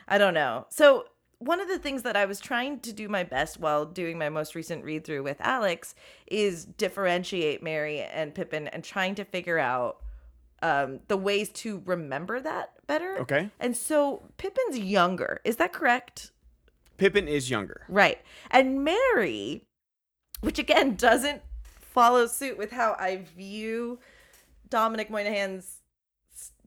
[0.09, 0.67] I don't know.
[0.71, 1.07] So,
[1.41, 4.29] one of the things that I was trying to do my best while doing my
[4.29, 5.95] most recent read through with Alex
[6.27, 10.03] is differentiate Merry and Pippin and trying to figure out
[10.63, 13.19] um, the ways to remember that better.
[13.21, 13.51] Okay.
[13.61, 15.41] And so Pippin's younger.
[15.45, 16.33] Is that correct?
[16.99, 17.83] Pippin is younger.
[17.89, 18.19] Right.
[18.51, 19.65] And Merry,
[20.41, 21.43] which again doesn't
[21.81, 23.99] follow suit with how I view
[24.69, 25.79] Dominic Monaghan's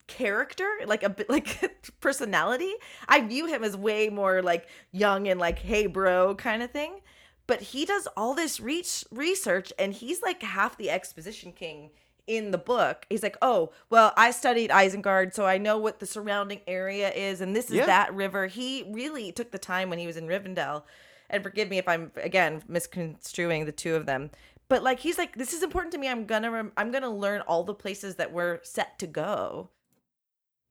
[0.08, 2.74] character, like a bit like personality.
[3.08, 7.02] I view him as way more like young and like, hey, bro, kind of thing.
[7.48, 11.92] But he does all this reach research and he's like half the exposition king
[12.28, 13.06] in the book.
[13.10, 17.42] He's like, oh, well, I studied Isengard, so I know what the surrounding area is,
[17.42, 17.86] and this is Yeah.
[17.88, 18.48] that river.
[18.48, 20.84] He really took the time when he was in Rivendell.
[21.30, 24.32] And forgive me if I'm again misconstruing the two of them.
[24.68, 26.08] But like he's like, this is important to me.
[26.10, 29.70] I'm gonna rem- I'm gonna learn all the places that we're set to go.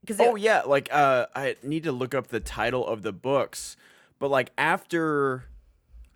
[0.02, 3.76] Because Oh yeah, like uh I need to look up the title of the books,
[4.18, 5.44] but like after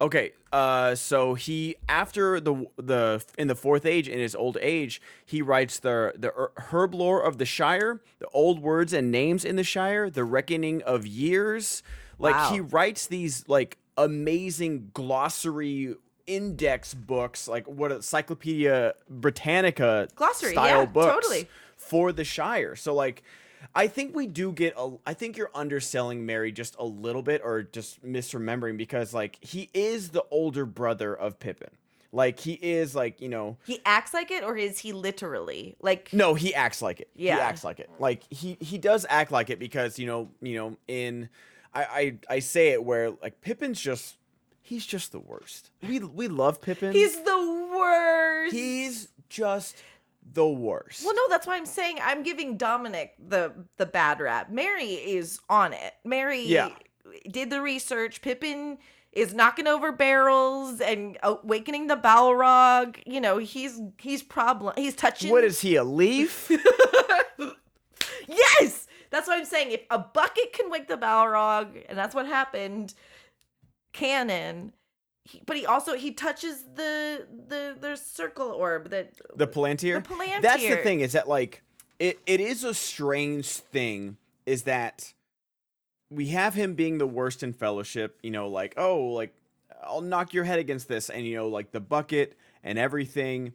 [0.01, 5.01] Okay, uh so he after the the in the fourth age in his old age,
[5.25, 9.45] he writes the the er- herb lore of the Shire, the old words and names
[9.45, 11.83] in the Shire, the reckoning of years.
[12.19, 12.51] Like Wow.
[12.53, 15.95] he writes these like amazing glossary
[16.27, 21.49] index books, like what a Encyclopedia Britannica Glossary, style yeah, books totally.
[21.77, 22.75] for the Shire.
[22.77, 23.23] So like
[23.75, 27.41] I think we do get a I think you're underselling Merry just a little bit
[27.45, 31.71] or just misremembering because like he is the older brother of Pippin.
[32.13, 36.13] Like he is like, you know, he acts like it, or is he literally like?
[36.13, 37.09] no, he acts like it.
[37.17, 37.35] Yeah.
[37.35, 37.91] He acts like it.
[37.99, 41.29] Like he he does act like it because, you know, you know, in
[41.75, 44.17] I I, I say it where like Pippin's just
[44.63, 45.71] he's just the worst.
[45.83, 46.93] We we love Pippin.
[46.93, 48.55] He's the worst.
[48.55, 49.77] He's just
[50.33, 51.05] the worst.
[51.05, 54.51] Well, no, that's why I'm saying I'm giving Dominic the the bad rap.
[54.51, 55.93] Merry is on it.
[56.05, 56.71] Merry Yeah.
[57.31, 58.23] did the research.
[58.23, 58.79] Pippin
[59.13, 62.97] is knocking over barrels and uh, awakening the Balrog.
[63.07, 64.75] You know, he's he's problem.
[64.77, 65.31] He's touching.
[65.31, 66.51] What is he, a leaf?
[68.29, 69.71] yes, that's what I'm saying.
[69.73, 72.95] If a bucket can wake the Balrog, and that's what happened,
[73.93, 74.73] canon.
[75.25, 80.03] He, but he also he touches the the the circle orb that the Palantir?
[80.03, 80.43] The Palantir.
[80.43, 81.63] That's the thing, is that like
[81.99, 85.15] it, it is a strange thing, is that
[86.11, 89.35] we have him being the worst in fellowship, you know, like, oh, like
[89.83, 93.55] I'll knock your head against this, and you know, like the bucket and everything.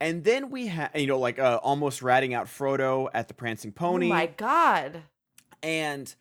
[0.00, 3.70] And then we have, you know, like uh, almost ratting out Frodo at the Prancing
[3.70, 4.06] Pony.
[4.06, 5.02] Oh my god.
[5.62, 6.12] And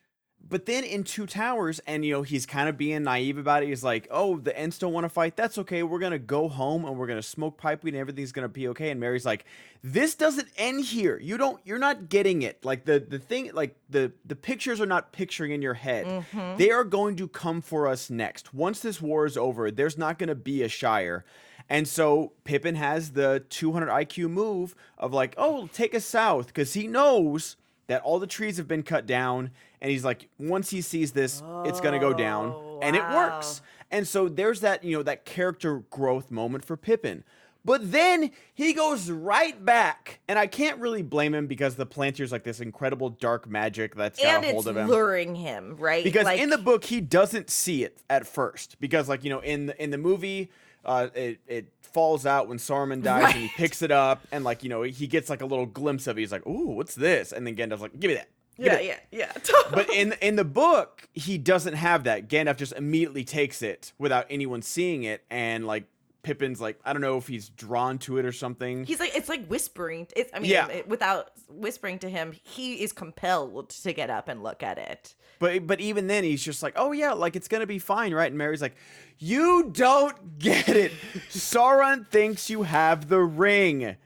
[0.48, 3.70] but then in Two Towers, and you know, he's kind of being naive about it.
[3.70, 5.36] He's like, "Oh, the Ents don't want to fight.
[5.36, 5.84] That's okay.
[5.84, 8.89] We're gonna go home and we're gonna smoke pipe weed, and everything's gonna be okay."
[8.91, 9.46] And Merry's like,
[9.84, 11.20] "This doesn't end here.
[11.20, 11.60] You don't.
[11.66, 12.64] You're not getting it.
[12.66, 16.06] Like the the thing, like the the pictures are not picturing in your head.
[16.06, 16.58] Mhm.
[16.58, 18.54] They are going to come for us next.
[18.54, 21.24] Once this war is over, there's not gonna be a Shire."
[21.70, 26.74] And so Pippin has the 200 IQ move of like, "Oh, take us south," because
[26.74, 27.56] he knows
[27.88, 31.44] that all the trees have been cut down and he's like once he sees this
[31.66, 32.52] it's going to go down.
[32.56, 33.62] Oh, and it works.
[33.92, 37.24] And so there's that you know that character growth moment for pippin.
[37.66, 42.32] But then he goes right back and i can't really blame him because the Palantir's
[42.32, 44.90] like this incredible dark magic that's got and a hold of him.
[44.90, 46.04] luring him, right?
[46.04, 49.40] because Like, in the book he doesn't see it at first because like you know
[49.40, 50.50] in the, in the movie
[50.86, 54.64] uh, it it falls out when Saruman dies and he picks it up and like
[54.64, 56.22] you know he gets like a little glimpse of it.
[56.22, 58.98] He's like, "Ooh, what's this?" And then Gandalf's like, "Give me that." Give me yeah,
[59.12, 59.58] yeah, yeah.
[59.72, 62.28] But in in the book, he doesn't have that.
[62.28, 65.86] Gandalf just immediately takes it without anyone seeing it, and like
[66.24, 68.86] Pippin's like, I don't know if he's drawn to it or something.
[68.86, 70.08] he's like it's like whispering.
[70.16, 70.68] It's I mean, Yeah.
[70.70, 75.16] it- without whispering to him, he is compelled to get up and look at it.
[75.40, 78.32] But but even then, he's just like, oh yeah, like it's gonna be fine, right?
[78.32, 78.76] And Merry's like,
[79.20, 80.94] you don't get it.
[81.30, 83.98] Sauron thinks you have the ring.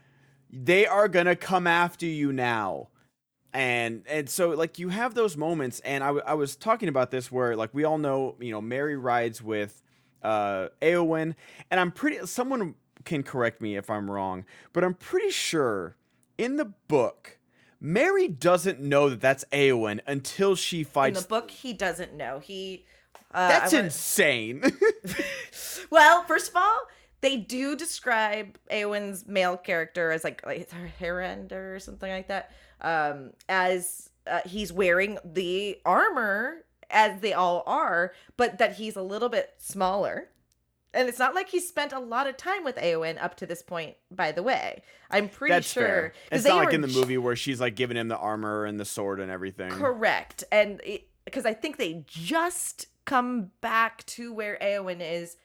[0.49, 2.89] They are gonna come after you now.
[3.53, 7.11] And and so like you have those moments, and I, w- I was talking about
[7.11, 9.81] this where like we all know, you know, Merry rides with
[10.23, 11.35] uh Eowyn,
[11.71, 12.25] and I'm pretty.
[12.25, 15.95] Someone can correct me if I'm wrong, but I'm pretty sure
[16.37, 17.37] in the book.
[17.79, 21.17] Merry doesn't know that that's Eowyn until she fights.
[21.19, 22.39] In the book, he doesn't know.
[22.39, 22.85] He
[23.33, 24.63] uh, that's wanna- insane.
[25.89, 26.79] Well, first of all,
[27.21, 32.51] they do describe Eowyn's male character as like like Herender or something like that.
[32.81, 39.01] Um, as uh, he's wearing the armor as they all are, but that he's a
[39.01, 40.29] little bit smaller.
[40.93, 43.61] And it's not like he spent a lot of time with Eowyn up to this
[43.61, 43.97] point.
[44.09, 44.81] By the way,
[45.11, 48.07] I'm pretty that's sure It's not like in the movie where she's like giving him
[48.07, 49.69] the armor and the sword and everything.
[49.69, 50.43] Correct.
[50.51, 50.81] And
[51.25, 55.37] because I think they just come back to where Eowyn is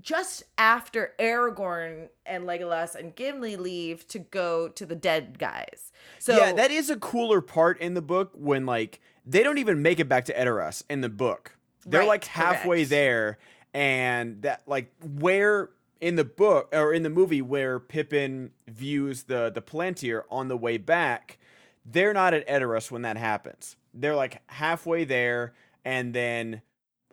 [0.00, 5.92] just after Aragorn and Legolas and Gimli leave to go to the dead guys.
[6.18, 9.82] So yeah, that is a cooler part in the book when like they don't even
[9.82, 11.56] make it back to Edoras in the book.
[11.86, 12.90] They're Right, like halfway correct.
[12.90, 13.38] there,
[13.74, 15.70] and that like where
[16.00, 20.56] in the book or in the movie where Pippin views the the Palantir on the
[20.56, 21.38] way back,
[21.84, 23.76] they're not at Edoras when that happens.
[23.94, 25.54] They're like halfway there,
[25.84, 26.62] and then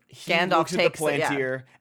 [0.07, 1.29] he Gandalf looks at takes the it, yeah.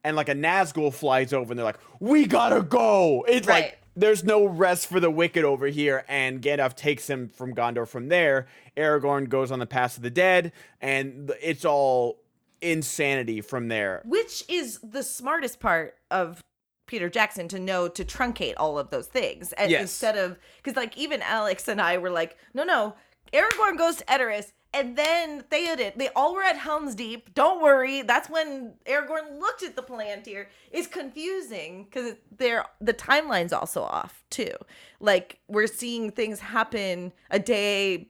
[0.03, 3.65] And like a Nazgul flies over, and they're like, "We gotta go!" It's Right.
[3.65, 7.87] like there's no rest for the wicked over here, and Gandalf takes him from Gondor.
[7.87, 12.19] From there, Aragorn goes on the Pass of the Dead, and it's all
[12.61, 14.03] insanity from there.
[14.07, 16.41] which is the smartest part of
[16.87, 19.53] Peter Jackson to know to truncate all of those things.
[19.55, 19.83] And Yes.
[19.83, 22.95] instead of because like even Alex and I were like, no, no,
[23.33, 24.53] Aragorn goes to Edoras.
[24.75, 27.33] And then Theoden, they all were at Helm's Deep.
[27.33, 30.47] Don't worry, that's when Aragorn looked at the Palantir.
[30.73, 34.51] It's confusing because they're the timeline's also off too.
[34.99, 38.09] Like we're seeing things happen a day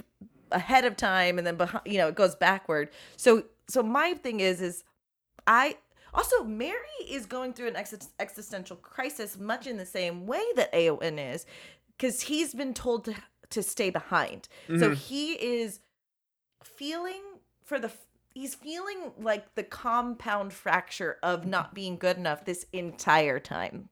[0.50, 2.88] ahead of time, and then behind, you know, it goes backward.
[3.16, 4.84] So, so my thing is, is
[5.46, 5.76] I
[6.14, 10.72] also Merry is going through an ex- existential crisis, much in the same way that
[10.72, 11.44] Eowyn is,
[11.96, 13.14] because he's been told to
[13.50, 14.48] to stay behind.
[14.68, 14.94] So Mhm.
[14.96, 15.80] he is
[16.64, 17.22] feeling
[17.62, 17.90] for the
[18.34, 23.88] he's feeling like the compound fracture of not being good enough this entire time.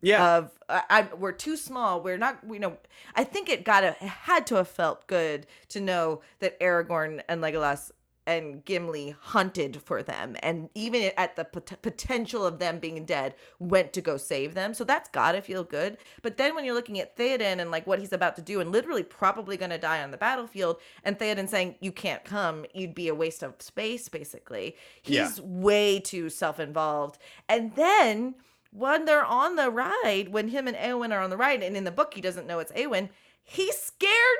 [0.00, 2.00] Yeah, of I, I we're too small.
[2.02, 2.76] We're not you know
[3.14, 7.40] i think it got to had to have felt good to know that aragorn and
[7.40, 7.92] legolas
[8.26, 13.34] and Gimli hunted for them, and even at the pot- potential of them being dead,
[13.58, 14.74] went to go save them.
[14.74, 15.98] So that's gotta feel good.
[16.22, 18.70] But then when you're looking at Theoden and like what he's about to do, and
[18.70, 23.08] literally probably gonna die on the battlefield, and Theoden saying you can't come, you'd be
[23.08, 24.08] a waste of space.
[24.08, 25.44] Basically, he's Yeah.
[25.44, 27.18] way too self-involved.
[27.48, 28.36] And then
[28.70, 31.84] when they're on the ride, when him and Eowyn are on the ride, and in
[31.84, 33.08] the book he doesn't know it's Eowyn,
[33.42, 34.38] he's scared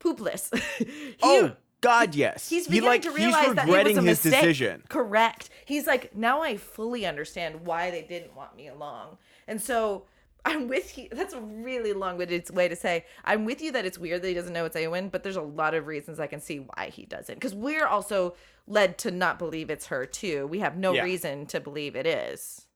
[0.00, 0.50] poopless.
[0.78, 2.48] He- oh God, yes.
[2.48, 4.32] He's he beginning like to realize that it was a his mistake.
[4.32, 4.82] decision.
[4.88, 5.50] Correct.
[5.64, 9.18] He's like, now I fully understand why they didn't want me along.
[9.46, 10.06] And so
[10.44, 11.08] I'm with you.
[11.12, 14.34] That's a really long-winded way to say I'm with you that it's weird that he
[14.34, 17.04] doesn't know it's Eowyn, but there's a lot of reasons I can see why he
[17.04, 17.34] doesn't.
[17.36, 18.34] Because we're also
[18.66, 20.46] led to not believe it's her too.
[20.46, 21.02] We have no Yeah.
[21.02, 22.66] reason to believe it is.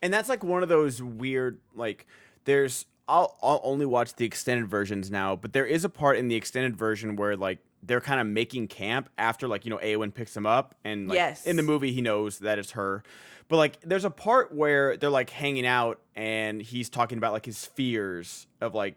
[0.00, 2.06] and that's like one of those weird like
[2.44, 6.28] there's I'll, I'll only watch the extended versions now but there is a part in
[6.28, 10.12] the extended version where like they're kind of making camp after like you know Eowyn
[10.12, 11.46] picks him up and like Yes.
[11.46, 13.02] in the movie he knows that it's her
[13.48, 17.46] but like there's a part where they're like hanging out and he's talking about like
[17.46, 18.96] his fears of like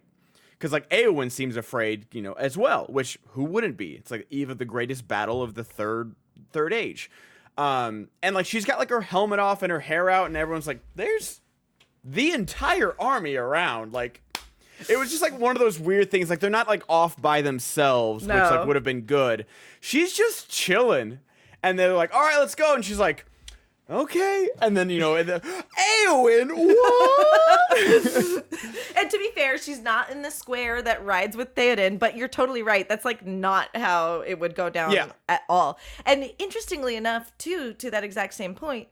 [0.51, 2.85] because like Eowyn seems afraid, you know, as well.
[2.87, 3.93] Which who wouldn't be?
[3.93, 6.15] It's like eve of the greatest battle of the third
[6.51, 7.09] third age,
[7.57, 10.67] um, and like she's got like her helmet off and her hair out, and everyone's
[10.67, 11.41] like, "There's
[12.03, 14.21] the entire army around." Like,
[14.89, 16.29] it was just like one of those weird things.
[16.29, 19.45] Like they're not like off by themselves, which like would have been good.
[19.79, 21.19] She's just chilling,
[21.63, 23.25] and they're like, "All right, let's go," and she's like.
[23.89, 25.41] Okay, and then you know, and then
[26.07, 28.45] Eowyn, what?
[28.97, 32.27] And to be fair, she's not in the square that rides with Theoden, but you're
[32.29, 32.87] totally right.
[32.87, 35.07] That's like not how it would go down Yeah.
[35.27, 35.77] at all.
[36.05, 38.87] And interestingly enough, too, to that exact same point,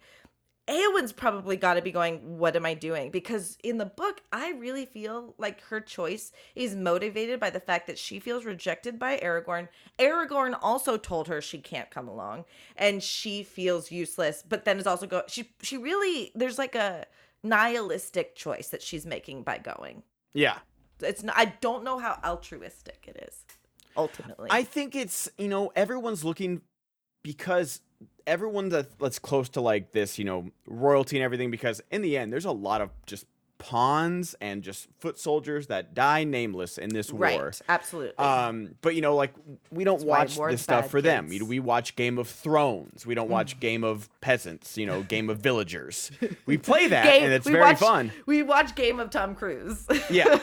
[0.69, 3.09] Eowyn's probably got to be going, What am I doing?
[3.09, 7.87] Because in the book, I really feel like her choice is motivated by the fact
[7.87, 9.67] that she feels rejected by Aragorn.
[9.97, 12.45] Aragorn also told her she can't come along,
[12.77, 17.05] and she feels useless, but then is also go she she really there's like a
[17.43, 20.03] nihilistic choice that she's making by going.
[20.33, 20.59] yeah,
[21.01, 23.43] It's not, I don't know how altruistic it is
[23.97, 24.49] ultimately.
[24.51, 26.61] I think it's you know everyone's looking
[27.23, 27.81] because
[28.29, 32.17] everyone that that's close to like this you know royalty and everything because in the
[32.17, 33.25] end there's a lot of just
[33.59, 37.51] pawns and just foot soldiers that die nameless in this right, war.
[37.67, 38.17] absolutely.
[38.17, 39.33] Um, but you know, like
[39.69, 41.31] we don't why watch this stuff for them.
[41.31, 43.05] You know, we watch Game of Thrones.
[43.05, 44.77] We don't watch Game of Peasants.
[44.77, 46.09] You know, Game of Villagers.
[46.45, 48.11] We play that, Game- and it's very watch- fun.
[48.25, 49.85] We watch Game of Tom Cruise.
[50.09, 50.39] Yeah.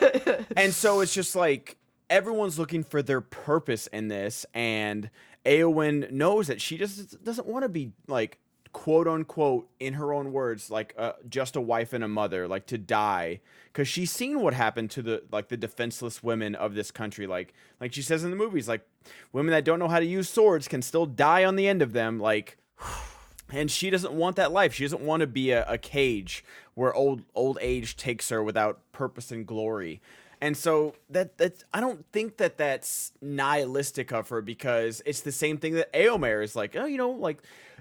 [0.57, 1.78] and so it's just like
[2.11, 5.11] everyone's looking for their purpose in this, and
[5.47, 8.38] Eowyn knows that she just doesn't want to be like
[8.72, 12.66] quote unquote in her own words like uh, just a wife and a mother like
[12.66, 13.40] to die
[13.72, 17.55] because she's seen what happened to the like the defenseless women of this country like
[17.80, 18.86] like she says in the movies like
[19.32, 21.94] women that don't know how to use swords can still die on the end of
[21.94, 22.59] them like
[23.53, 24.74] and she doesn't want that life.
[24.74, 26.44] She doesn't want to be a, a cage
[26.74, 30.01] where old old age takes her without purpose and glory.
[30.41, 35.32] And so that that I don't think that that's nihilistic of her because it's the
[35.32, 36.76] same thing that Eomer is like.
[36.76, 37.39] Oh, you know, like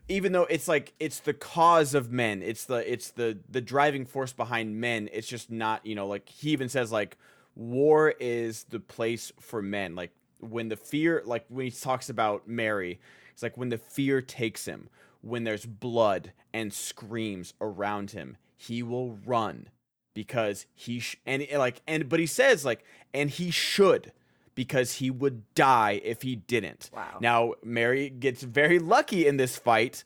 [0.08, 4.06] even though it's like it's the cause of men, it's the it's the the driving
[4.06, 5.10] force behind men.
[5.12, 7.18] It's just not you know like he even says like
[7.56, 9.96] war is the place for men.
[9.96, 13.00] Like when the fear like when he talks about Merry,
[13.34, 14.90] it's like when the fear takes him
[15.26, 19.68] when there's blood and screams around him, he will run
[20.16, 24.12] because he sh- and like and but he says like and he should
[24.56, 26.90] because he would die if he didn't.
[26.92, 27.18] Wow.
[27.22, 30.04] Now Merry gets very lucky in this fight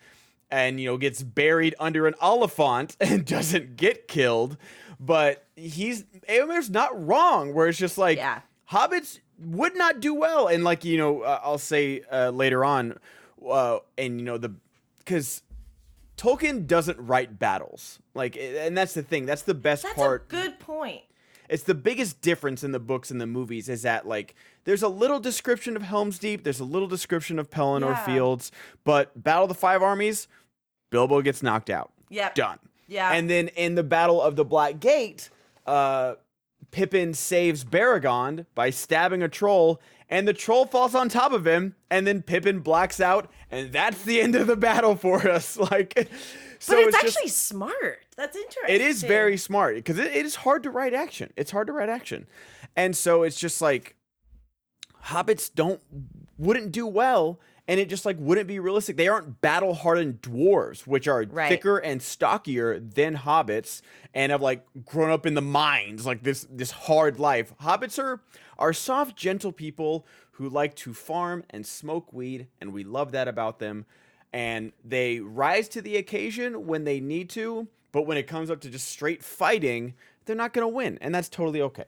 [0.51, 4.57] and you know gets buried under an oliphant and doesn't get killed,
[4.99, 8.41] but he's Eomer's not wrong where it's just like Yeah.
[8.71, 12.97] hobbits would not do well and like you know uh, I'll say uh, later on
[13.47, 14.53] uh, and you know the
[14.97, 15.43] because
[16.19, 19.95] Tolkien doesn't write battles like and that's the thing that's the best part.
[19.95, 21.01] That's part a good point.
[21.47, 24.89] it's the biggest difference in the books and the movies is that like there's a
[24.89, 28.05] little description of Helm's Deep, there's a little description of Pelennor Yeah.
[28.05, 28.51] Fields,
[28.83, 30.27] but Battle of the Five Armies,
[30.89, 31.91] Bilbo gets knocked out.
[32.09, 32.35] Yep.
[32.35, 32.59] Done.
[32.87, 33.11] Yeah.
[33.13, 35.29] And then in the Battle of the Black Gate,
[35.65, 36.15] uh
[36.71, 41.75] Pippin saves Beregond by stabbing a troll, and the troll falls on top of him,
[41.89, 45.57] and then Pippin blacks out, and that's the end of the battle for us.
[45.57, 46.09] Like,
[46.59, 48.05] so but it's, just- actually smart.
[48.17, 48.75] That's interesting.
[48.75, 51.31] it is very smart because it, it is hard to write action.
[51.37, 52.27] It's hard to write action,
[52.75, 53.95] and so it's just like
[55.05, 55.81] hobbits don't
[56.37, 57.39] wouldn't do well,
[57.69, 58.97] and it just like wouldn't be realistic.
[58.97, 61.49] They aren't battle hardened dwarves, which are Right.
[61.49, 66.47] thicker and stockier than hobbits, and have like grown up in the mines, like this
[66.49, 67.53] this hard life.
[67.61, 68.21] Hobbits are
[68.57, 73.27] are soft, gentle people who like to farm and smoke weed, and we love that
[73.27, 73.85] about them.
[74.33, 78.61] And they rise to the occasion when they need to, but when it comes up
[78.61, 79.93] to just straight fighting,
[80.25, 81.85] they're not going to win, and that's totally okay.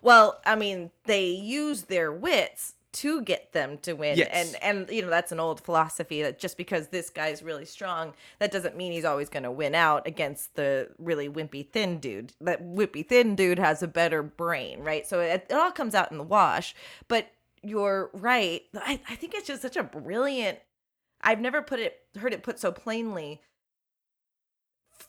[0.00, 4.18] Well, I mean, they use their wits to get them to win.
[4.18, 4.30] Yes.
[4.32, 8.14] And and you know, that's an old philosophy that just because this guy's really strong,
[8.38, 12.32] that doesn't mean he's always going to win out against the really wimpy thin dude.
[12.40, 15.06] That wimpy thin dude has a better brain, right?
[15.06, 16.74] So it, it all comes out in the wash.
[17.08, 17.28] But
[17.62, 18.62] you're right.
[18.74, 20.58] I, I think it's just such a brilliant
[21.20, 23.42] I've never put it heard it put so plainly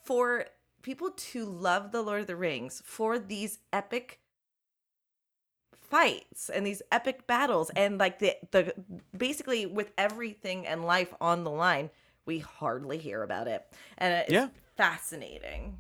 [0.03, 0.45] for
[0.81, 4.19] people to love the Lord of the Rings for these epic
[5.89, 8.73] fights and these epic battles and like the the
[9.17, 11.89] basically with everything and life on the line
[12.25, 13.65] we hardly hear about it
[13.97, 14.49] and it's Yeah.
[14.75, 15.77] fascinating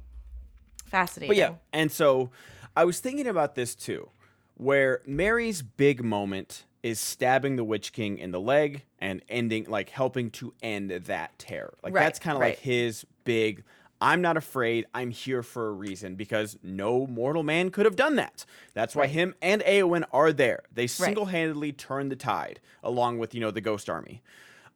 [0.85, 2.29] fascinating But yeah, and so
[2.75, 4.09] I was thinking about this too,
[4.55, 9.89] where Merry's big moment is stabbing the Witch King in the leg and ending, like
[9.89, 11.73] helping to end that terror.
[11.83, 12.49] Like Right, that's kind of right.
[12.51, 13.63] like his big.
[13.99, 14.85] I'm not afraid.
[14.93, 18.45] I'm here for a reason because no mortal man could have done that.
[18.73, 19.09] That's why Right.
[19.11, 20.63] him and Eowyn are there.
[20.71, 24.21] They single-handedly turn the tide, along with you know the Ghost Army.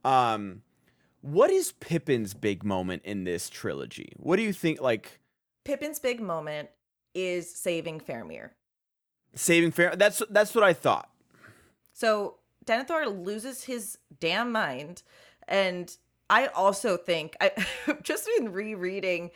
[0.04, 0.64] Um,
[1.22, 4.14] what is Pippin's big moment in this trilogy?
[4.18, 4.82] What do you think?
[4.82, 5.20] Like
[5.64, 6.70] Pippin's big moment
[7.14, 8.52] is saving Faramir
[9.36, 9.96] saving fair.
[9.96, 11.10] That's that's what I thought.
[11.94, 15.04] So Denethor loses his damn mind,
[15.48, 15.96] and
[16.32, 17.52] I also think I
[18.02, 19.32] just been rereading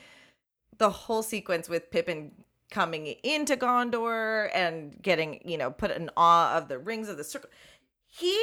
[0.78, 2.32] the whole sequence with Pippin
[2.72, 7.24] coming into Gondor and getting you know put in awe of the rings of the
[7.24, 7.50] circle.
[8.08, 8.40] He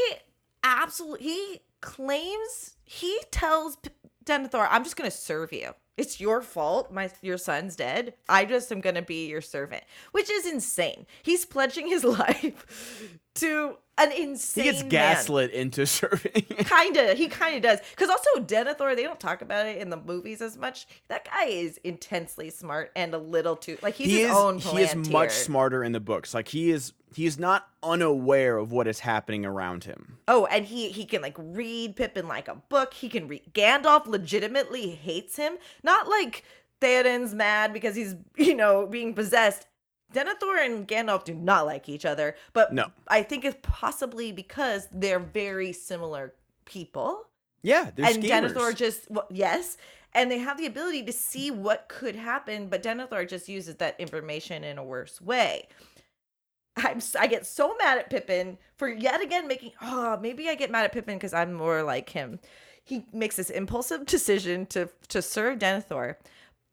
[0.62, 3.90] absolutely he claims he tells P-
[4.24, 6.92] Denethor, "I'm just going to serve you." It's your fault.
[6.92, 8.14] My your son's dead.
[8.28, 11.06] I just am going to be your servant, which is insane.
[11.22, 14.88] He's pledging his life to an insane He gets man.
[14.88, 16.32] gaslit into serving.
[16.42, 17.78] Kinda, he kind of does.
[17.90, 20.86] Because also Denethor, they don't talk about it in the movies as much.
[21.08, 24.58] That guy is intensely smart and a little too like he's he his is own.
[24.58, 26.32] he is much smarter in the books.
[26.34, 30.18] Like he is he is not unaware of what is happening around him.
[30.26, 32.94] Oh, and he he can like read Pippin like a book.
[32.94, 33.42] He can read.
[33.52, 35.58] Gandalf legitimately hates him.
[35.82, 36.44] Not like
[36.80, 39.66] Theoden's mad because he's you know being possessed.
[40.12, 42.92] Denethor and Gandalf do not like each other, but No.
[43.08, 46.34] I think it's possibly because they're very similar
[46.64, 47.26] people.
[47.62, 48.52] Yeah, they're and schemers.
[48.52, 49.76] Denethor just well, yes,
[50.12, 53.98] and they have the ability to see what could happen, but Denethor just uses that
[54.00, 55.68] information in a worse way.
[56.76, 60.70] I'm I get so mad at Pippin for yet again making oh maybe I get
[60.70, 62.40] mad at Pippin because I'm more like him.
[62.84, 66.16] He makes this impulsive decision to to serve Denethor,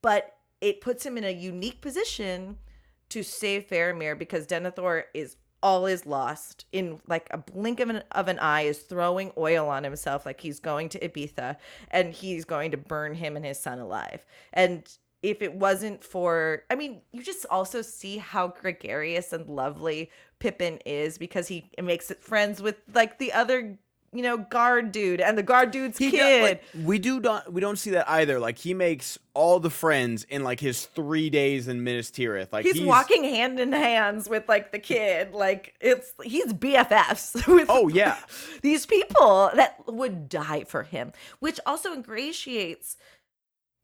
[0.01, 2.57] but it puts him in a unique position
[3.09, 8.03] to save Faramir because Denethor is all is lost in like a blink of an,
[8.11, 11.57] of an eye is throwing oil on himself like he's going to Ibiza
[11.91, 14.25] and he's going to burn him and his son alive.
[14.53, 14.89] And
[15.21, 20.79] if it wasn't for I mean, you just also see how gregarious and lovely Pippin
[20.85, 23.77] is because he makes it friends with like the other
[24.11, 26.41] you know guard dude and the guard dude's He got, kid.
[26.41, 28.39] like, we do not we don't see that either.
[28.39, 32.51] Like he makes all the friends in like his three days in Minas Tirith.
[32.51, 37.67] Like he's, walking hand in hands with like the kid like it's he's bffs with
[37.69, 38.17] Oh yeah.
[38.61, 42.97] these people that would die for him which also ingratiates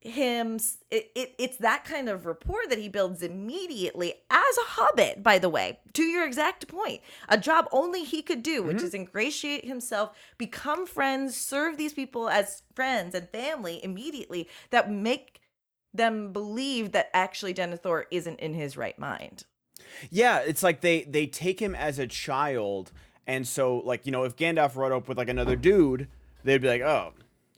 [0.06, 0.58] him
[0.90, 5.38] it, it, it's that kind of rapport that he builds immediately as a hobbit by
[5.38, 7.00] the way to your exact point.
[7.28, 8.86] A job only he could do which mm-hmm.
[8.86, 15.40] is ingratiate himself become friends serve these people as friends and family immediately that make
[15.96, 19.44] them believe that actually denethor isn't in his right mind.
[20.10, 22.92] Yeah, it's like they they take him as a child,
[23.26, 26.08] and so like you know if Gandalf rode up with like another dude,
[26.44, 27.12] they'd be like, oh,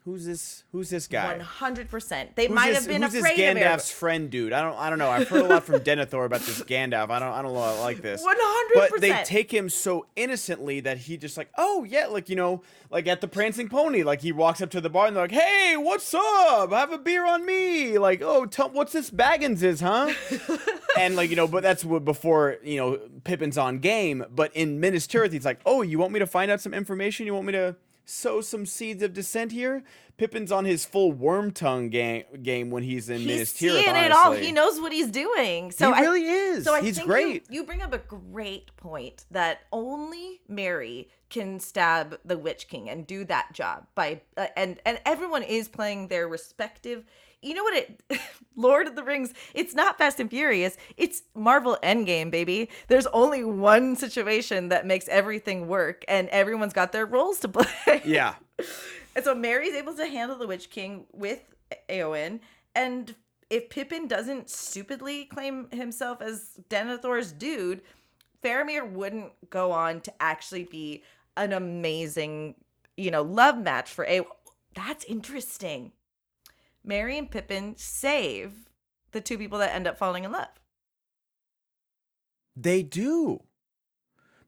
[0.05, 0.65] who's this?
[0.73, 1.39] Who's this guy?
[1.39, 4.53] 100% they Who's might this, have been who's afraid this of him Gandalf's friend, dude?
[4.53, 5.11] I don't, I don't know.
[5.11, 7.11] I've heard a lot from Denethor about this Gandalf.
[7.11, 8.25] I don't, I don't know, I like this.
[8.25, 8.29] 100%.
[8.75, 12.63] But they take him so innocently that he just like, oh yeah, like you know,
[12.91, 15.33] like at the Prancing Pony, like he walks up to the bar and they're like,
[15.33, 16.73] hey, what's up?
[16.73, 17.99] Have a beer on me.
[17.99, 20.13] Like, oh, tell, what's this Baggins is, huh?
[20.99, 24.25] and like you know, but that's before you know Pippin's on game.
[24.35, 27.27] But in Minas Tirith, he's like, oh, you want me to find out some information?
[27.27, 27.77] You want me to
[28.09, 29.85] sow some seeds of dissent here?
[30.17, 33.83] Pippin's on his full worm tongue game game when he's in Minas he's Tirith.
[33.85, 34.33] seeing it all.
[34.33, 35.71] He knows what he's doing.
[35.71, 36.65] So He I- really is.
[36.65, 37.45] So I He's think great.
[37.49, 42.89] You, you bring up a great point that only Merry can stab the Witch King
[42.91, 47.05] and do that job by uh, and and everyone is playing their respective
[47.43, 48.03] you know what it
[48.57, 53.45] Lord of the Rings it's not Fast and Furious it's Marvel Endgame baby there's only
[53.45, 58.34] one situation that makes everything work and everyone's got their roles to play Yeah.
[59.14, 61.41] and so Merry's able to handle the Witch King with
[61.89, 62.41] Eowyn
[62.74, 63.14] and
[63.51, 67.82] if Pippin doesn't stupidly claim himself as Denethor's dude
[68.43, 71.03] Faramir wouldn't go on to actually be
[71.36, 72.55] an amazing,
[72.97, 74.22] you know, love match for a.
[74.74, 75.93] That's interesting.
[76.89, 78.68] Merry and Pippin save
[79.12, 80.49] the two people that end up falling in love.
[82.57, 83.43] They do.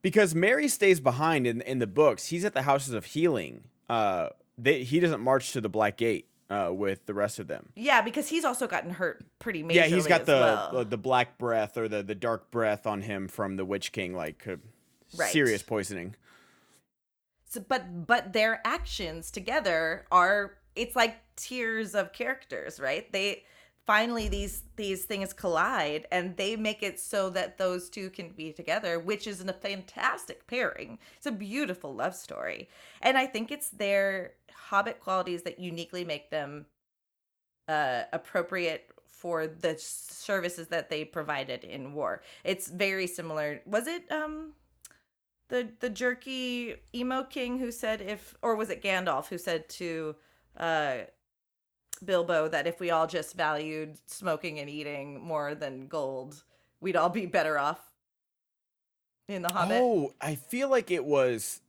[0.03, 2.27] Because Merry stays behind in in the books.
[2.29, 3.65] He's at the houses of healing.
[3.89, 7.71] Uh they, he doesn't march to the Black Gate uh, with the rest of them.
[7.77, 9.75] Yeah, because he's also gotten hurt pretty majorly.
[9.75, 10.73] yeah, he's got the, well.
[10.73, 14.15] the the black breath or the the dark breath on him from the Witch King,
[14.15, 14.57] like uh,
[15.17, 15.33] Right.
[15.33, 16.15] serious poisoning.
[17.49, 23.11] So, but but their actions together are it's like tiers of characters, right?
[23.13, 23.45] They
[23.87, 28.53] finally these these things collide and they make it so that those two can be
[28.53, 30.99] together, which is a fantastic pairing.
[31.17, 32.69] It's a beautiful love story.
[33.03, 36.67] And I think it's their hobbit qualities that uniquely make them
[37.69, 42.23] uh appropriate for the services that they provided in war.
[42.45, 43.61] It's very similar.
[43.67, 44.53] Was it um
[45.49, 50.17] the the jerky emo king who said if or was it Gandalf who said to
[50.57, 50.99] uh
[52.05, 56.43] Bilbo that if we all just valued smoking and eating more than gold,
[56.81, 57.93] we'd all be better off
[59.29, 59.79] in the Hobbit.
[59.81, 61.61] Oh, I feel like it was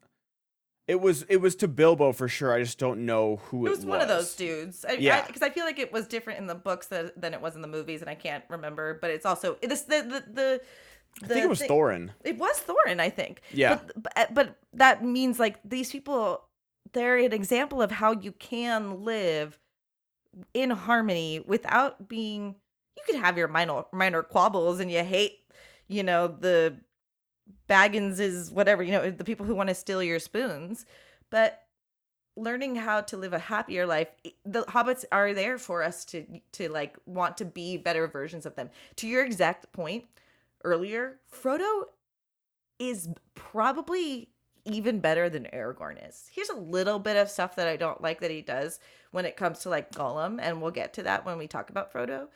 [0.88, 2.54] it was it was to Bilbo for sure.
[2.54, 3.80] I just don't know who it was.
[3.80, 4.84] it was, one of those dudes.
[4.84, 5.26] I, Yeah.
[5.26, 7.62] because I, feel like it was different in the books than, than it was in
[7.62, 8.98] the movies, and I can't remember.
[9.00, 10.62] But it's also this the the the.
[11.24, 12.10] I think it was Thorin.
[12.24, 13.42] It was Thorin, I think.
[13.54, 13.80] Yeah.
[13.96, 16.44] But, but but that means like these people,
[16.94, 19.60] they're an example of how you can live
[20.54, 22.56] in harmony without being.
[22.98, 25.40] You could have your minor minor quabbles, and you hate,
[25.88, 26.78] you know, the
[27.70, 30.86] Baggins is whatever you know the people who want to steal your spoons,
[31.30, 31.64] but
[32.38, 34.08] learning how to live a happier life
[34.46, 38.56] the hobbits are there for us to to like want to be better versions of
[38.56, 40.06] them to your exact point
[40.64, 41.84] earlier, Frodo
[42.80, 44.30] is probably
[44.66, 46.30] even better than Aragorn is.
[46.32, 48.80] Here's a little bit of stuff that I don't like that he does
[49.12, 51.92] when it comes to like Gollum, and we'll get to that when we talk about
[51.94, 52.28] Frodo.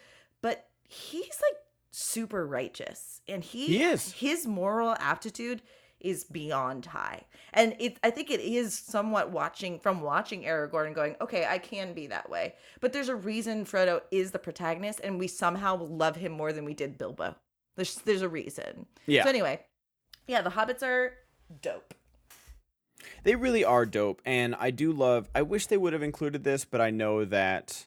[0.42, 1.60] But he's like
[1.92, 4.12] super righteous, and he, He is.
[4.14, 5.62] his moral aptitude
[6.02, 7.24] is beyond high.
[7.54, 11.58] And it I think it is somewhat watching from watching Aragorn and going, okay, I
[11.58, 12.54] can be that way.
[12.82, 16.66] But there's a reason Frodo is the protagonist and we somehow love him more than
[16.66, 17.36] we did Bilbo.
[17.76, 18.86] There's there's a reason.
[19.08, 19.24] Yeah.
[19.24, 19.62] So anyway,
[20.28, 21.14] yeah, the hobbits are
[21.62, 21.94] dope.
[23.24, 25.30] They really are dope, and I do love.
[25.34, 27.86] I wish they would have included this, but I know that,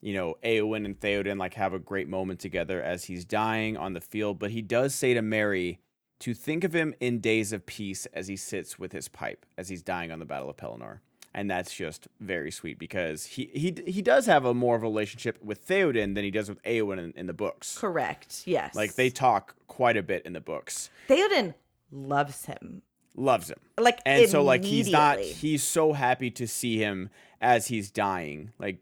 [0.00, 3.92] you know, Eowyn and Theoden like have a great moment together as he's dying on
[3.92, 4.38] the field.
[4.38, 5.80] But he does say to Merry
[6.20, 9.68] to think of him in days of peace as he sits with his pipe as
[9.68, 11.00] he's dying on the Battle of Pelennor,
[11.34, 14.86] and that's just very sweet because he he he does have a more of a
[14.86, 17.76] relationship with Theoden than he does with Eowyn in, in the books.
[17.78, 18.42] Correct.
[18.46, 18.74] Yes.
[18.74, 20.90] Like they talk quite a bit in the books.
[21.08, 21.54] Theoden
[21.90, 22.82] loves him.
[23.16, 23.58] Loves him.
[23.78, 27.10] Like and so like he's not he's so happy to see him
[27.40, 28.78] as he's dying like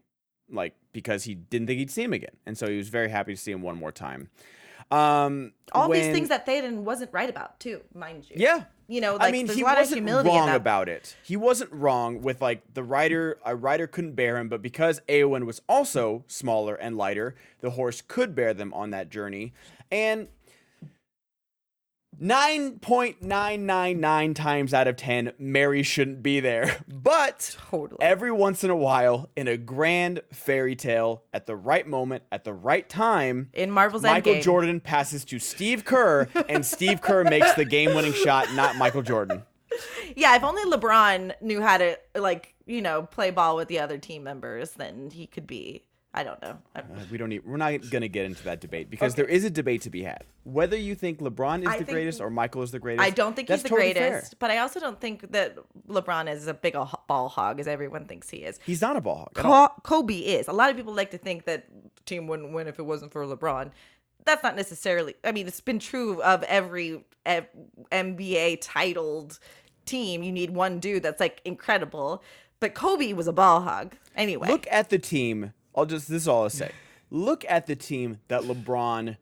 [0.49, 3.33] like because he didn't think he'd see him again and so he was very happy
[3.33, 4.29] to see him one more time
[4.91, 8.35] um all these things that Theoden wasn't right about too, mind you.
[8.39, 11.15] yeah You know, like I mean, he wasn't humility wrong about it.
[11.23, 13.39] He wasn't wrong with like the rider.
[13.43, 18.01] A rider couldn't bear him, but because Eowyn was also smaller and lighter, the horse
[18.01, 19.53] could bear them on that journey.
[19.91, 20.27] And
[22.19, 26.77] nine point nine nine nine times out of ten, Merry shouldn't be there.
[27.05, 27.99] But Totally.
[28.01, 32.43] every once in a while, in a grand fairy tale, at the right moment, at
[32.43, 34.41] the right time, in Marvel's Michael Endgame.
[34.41, 39.43] Jordan passes to Steve Kerr, and Steve Kerr makes the game-winning shot, not Michael Jordan.
[40.15, 43.97] Yeah, if only LeBron knew how to like, you know, play ball with the other
[43.97, 45.83] team members, then he could be.
[46.17, 46.57] I don't know.
[46.73, 47.45] Uh, we don't need.
[47.45, 50.01] We're not going to get into that debate because there is a debate to be
[50.01, 50.23] had.
[50.45, 53.35] Whether you think LeBron is I the greatest or Michael is the greatest, I don't
[53.35, 54.11] think that's he's the totally fair.
[54.11, 55.57] greatest, but I also don't think that
[55.89, 58.61] LeBron is as big a ho- ball hog as everyone thinks he is.
[58.65, 59.33] He's not a ball hog.
[59.33, 60.47] Co- Kobe is.
[60.47, 61.65] A lot of people like to think that
[62.05, 63.71] team wouldn't win if it wasn't for LeBron.
[64.23, 65.15] That's not necessarily.
[65.25, 67.49] I mean, it's been true of every ev-
[67.91, 69.37] NBA titled
[69.85, 70.23] team.
[70.23, 72.23] You need one dude that's like incredible,
[72.61, 74.47] but Kobe was a ball hog anyway.
[74.47, 75.51] Look at the team.
[75.75, 76.07] I'll just.
[76.09, 76.71] This is all I'll say.
[77.11, 79.17] Look at the team that LeBron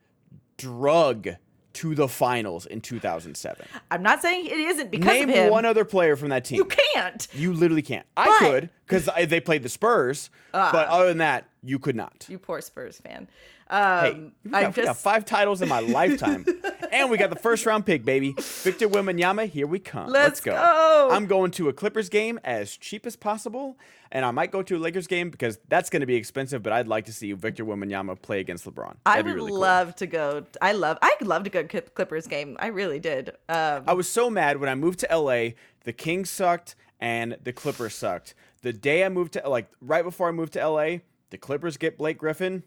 [0.58, 1.30] drug
[1.74, 3.66] to the finals in 2007.
[3.90, 5.50] I'm not saying it isn't because Name of him.
[5.50, 6.58] one other player from that team.
[6.58, 7.28] you can't.
[7.34, 8.06] You literally can't.
[8.16, 10.92] I But- could because they played the Spurs, but ah.
[10.92, 12.28] other than that, you could not.
[12.30, 13.28] You poor Spurs fan.
[13.74, 16.46] Hey, Um, I'm got, we got five titles in my lifetime,
[16.92, 18.34] and we got the first round pick, baby.
[18.38, 20.10] Victor Wembanyama, here we come.
[20.10, 20.52] Let's go.
[20.52, 21.10] go.
[21.12, 23.78] I'm going to a Clippers game as cheap as possible,
[24.12, 26.62] and I might go to a Lakers game because that's going to be expensive.
[26.62, 28.96] But I'd like to see Victor Wembanyama play against LeBron.
[29.06, 29.60] I That'd would be really cool.
[29.60, 30.46] love to go.
[30.62, 31.00] I love.
[31.02, 32.56] I love to go to Clippers game.
[32.60, 33.30] I really did.
[33.50, 35.54] Um, I was so mad when I moved to LA.
[35.84, 38.36] The Kings sucked and the Clippers sucked.
[38.62, 40.98] The day I moved to like right before I moved to LA,
[41.32, 42.64] the Clippers get Blake Griffin,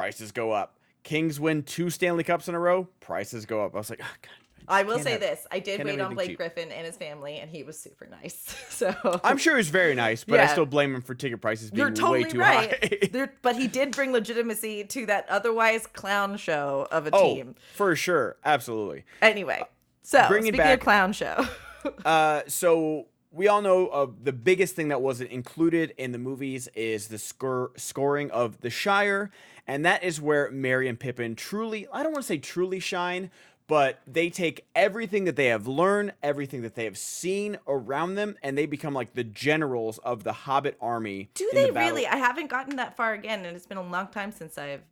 [0.00, 0.78] prices go up.
[1.02, 3.74] Kings win two Stanley Cups in a row, prices go up.
[3.74, 4.30] I was like, oh, God.
[4.66, 6.36] I will say have- this: I did wait on Blake cheap.
[6.38, 8.56] Griffin and his family, and he was super nice.
[8.70, 11.80] So I'm sure he's very nice, but I still blame him for ticket prices being
[11.80, 13.12] you're totally way too right.
[13.12, 13.28] high.
[13.42, 17.56] But he did bring legitimacy to that otherwise clown show of a oh, team.
[17.74, 19.04] for sure, absolutely.
[19.20, 19.62] Anyway,
[20.02, 21.46] so bring speaking back- of clown show,
[22.06, 26.68] Uh, so we all know of the biggest thing that wasn't included in the movies
[26.74, 29.30] is the Scouring of the Shire,
[29.70, 33.30] and that is where Merry and Pippin truly I don't want to say truly shine,
[33.68, 38.36] but they take everything that they have learned, everything that they have seen around them,
[38.42, 41.30] and they become like the generals of the Hobbit army.
[41.34, 42.04] do in the they really?
[42.04, 44.82] I haven't gotten that far again, and it's been a long time since I've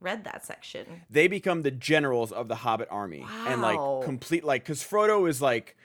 [0.00, 1.02] read that section.
[1.08, 5.40] they become the generals of the Hobbit army and like complete like because Frodo is
[5.40, 5.76] like,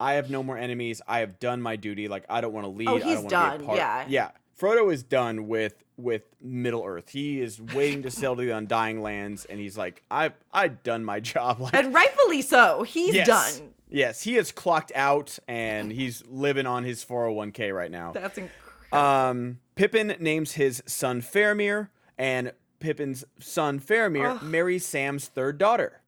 [0.00, 1.02] I have no more enemies.
[1.06, 2.08] I have done my duty.
[2.08, 2.88] Like I don't want to lead.
[2.88, 3.76] Oh, I he's don't wanna be a done, part.
[3.76, 4.06] yeah.
[4.08, 4.30] yeah.
[4.58, 7.10] Frodo is done with with Middle Earth.
[7.10, 11.04] He is waiting to sail to the Undying Lands, and he's like, I I've done
[11.04, 11.60] my job.
[11.60, 12.82] Like And rightfully so.
[12.82, 13.68] He's yes, done.
[13.88, 18.12] Yes, he is clocked out, and he's living on his 401k right now.
[18.12, 18.98] That's incredible.
[18.98, 21.88] Um, Pippin names his son Faramir,
[22.18, 24.42] and Pippin's son Faramir Ugh.
[24.42, 26.00] marries Sam's third daughter.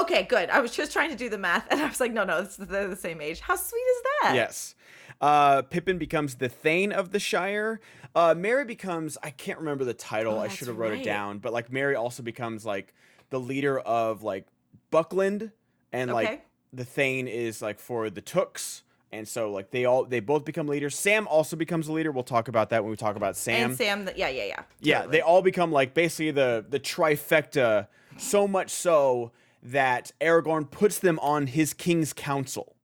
[0.00, 0.50] Okay, good.
[0.50, 2.56] I was just trying to do the math, and I was like, no, no, it's,
[2.56, 3.40] they're the same age.
[3.40, 4.34] How sweet is that?
[4.34, 4.74] Yes.
[5.20, 7.80] Uh, Pippin becomes the Thane of the Shire.
[8.14, 10.34] Uh, Merry becomes I can't remember the title.
[10.34, 11.00] Oh, I should have wrote right.
[11.00, 11.38] it down.
[11.38, 12.94] But like Merry also becomes like
[13.30, 14.46] the leader of like
[14.90, 15.52] Buckland,
[15.92, 16.24] and Okay.
[16.26, 18.82] like the Thane is like for the Tooks.
[19.12, 20.96] And so like they all they both become leaders.
[20.96, 22.10] Sam also becomes a leader.
[22.10, 23.70] We'll talk about that when we talk about Sam.
[23.70, 24.62] And Sam, the, yeah, yeah, yeah.
[24.80, 27.86] Yeah, they all become like basically the the trifecta.
[28.16, 29.32] So much so
[29.64, 32.76] that Aragorn puts them on his king's council.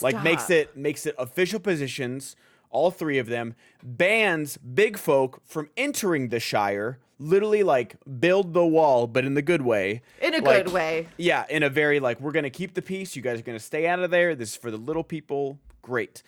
[0.00, 2.36] Like makes it makes it official positions
[2.70, 8.64] all three of them bans big folk from entering the shire literally like build the
[8.64, 10.00] wall but in the good way.
[10.22, 11.08] In a Like, good way.
[11.18, 13.86] yeah in a very like we're gonna keep the peace you guys are gonna stay
[13.88, 16.22] out of there this is for the little people great.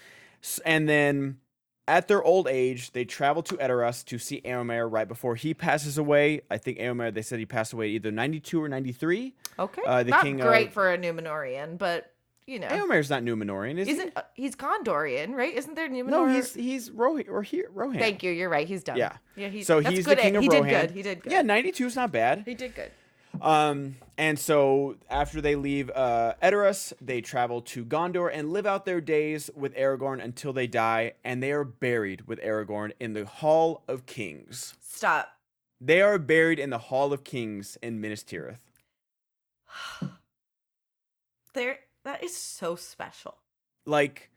[0.67, 1.39] And then
[1.87, 5.99] at their old age they travel to Edoras to see Éomer right before he passes
[5.99, 10.03] away I think Éomer they said he passed away either 92 or 93 Okay, uh,
[10.03, 12.11] the not king great of- for a Numenorean, but
[12.47, 13.95] you know, Éomer's not Numenorean is he?
[13.95, 15.55] isn't uh, he's Gondorian, right?
[15.55, 16.11] Isn't there Numenor?
[16.11, 17.99] No, he's he's Rohan or here Rohan.
[17.99, 18.31] Thank you.
[18.33, 18.69] You're right.
[18.69, 18.99] He's done.
[18.99, 19.17] Yeah.
[19.35, 19.49] yeah.
[19.49, 20.19] He's, So he's good.
[20.19, 20.65] the king of he Rohan.
[20.69, 20.91] did good.
[20.91, 21.33] He did good.
[21.33, 22.43] Yeah, 92 is not bad.
[22.45, 22.91] he did good.
[23.41, 28.85] Um, and so after they leave uh, Edoras, they travel to Gondor and live out
[28.85, 33.25] their days with Aragorn until they die, and they are buried with Aragorn in the
[33.25, 34.75] Hall of Kings.
[34.81, 35.29] Stop.
[35.81, 38.61] They are buried in the Hall of Kings in Minas Tirith.
[41.53, 41.79] There.
[42.05, 43.37] That is so special.
[43.87, 44.31] Like,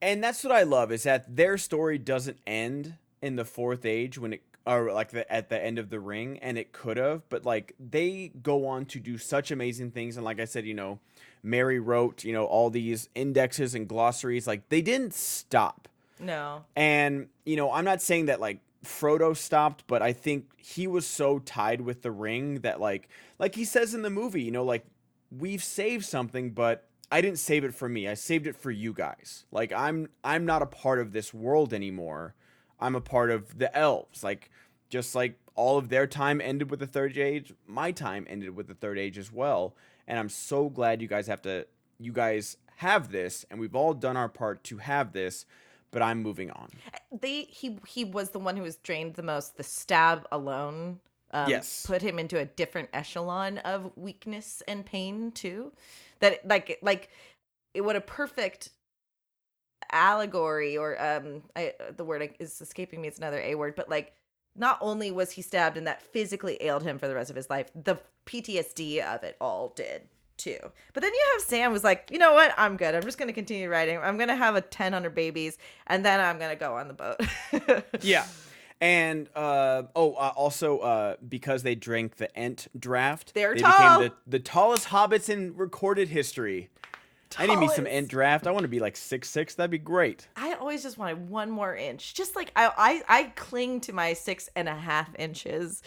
[0.00, 4.16] and that's what I love is that their story doesn't end in the fourth age
[4.16, 7.28] when it or like the, at the end of the ring and it could have
[7.28, 10.74] but like they go on to do such amazing things and like i said you
[10.74, 10.98] know
[11.42, 15.88] merry wrote you know all these indexes and glossaries like they didn't stop.
[16.20, 16.64] No.
[16.76, 21.06] and you know i'm not saying that like frodo stopped but i think he was
[21.06, 23.08] so tied with the ring that like
[23.38, 24.86] like he says in the movie you know like
[25.36, 28.08] we've saved something but i didn't save it for me.
[28.08, 29.44] I saved it for you guys.
[29.50, 32.34] Like i'm i'm not a part of this world anymore
[32.80, 34.50] i'm a part of the elves like
[34.90, 38.66] just like all of their time ended with the third age my time ended with
[38.66, 39.74] the third age as well
[40.06, 41.66] and i'm so glad you guys have to
[41.98, 45.46] you guys have this and we've all done our part to have this
[45.92, 46.68] but i'm moving on
[47.20, 49.56] They he he was the one who was drained the most.
[49.56, 50.98] The stab alone.
[51.30, 51.84] Um, Yes.
[51.86, 55.72] Put him into a different echelon of weakness and pain too.
[56.18, 57.10] That like like
[57.74, 58.70] it what a perfect
[59.94, 64.12] allegory or um I the word is escaping me it's another a word but like
[64.56, 67.48] not only was he stabbed and that physically ailed him for the rest of his
[67.48, 70.02] life the PTSD of it all did
[70.36, 70.58] too.
[70.92, 72.52] But then you have Sam was like you know what?
[72.58, 72.94] I'm good.
[72.94, 73.98] I'm just going to continue writing.
[73.98, 76.88] I'm going to have a 10 under babies and then I'm going to go on
[76.88, 77.84] the boat.
[78.02, 78.26] Yeah.
[78.80, 84.00] And uh, oh, uh, also uh, because they drank the Ent draft, They're they tall.
[84.00, 86.68] became the, the tallest hobbits in recorded history.
[87.38, 88.08] I need me some Tallest.
[88.08, 88.46] Draft.
[88.46, 89.54] I want to be like six six.
[89.54, 90.28] That'd be great.
[90.36, 92.14] I always just wanted one more inch.
[92.14, 95.82] Just like I, I, I cling to my six and a half inches.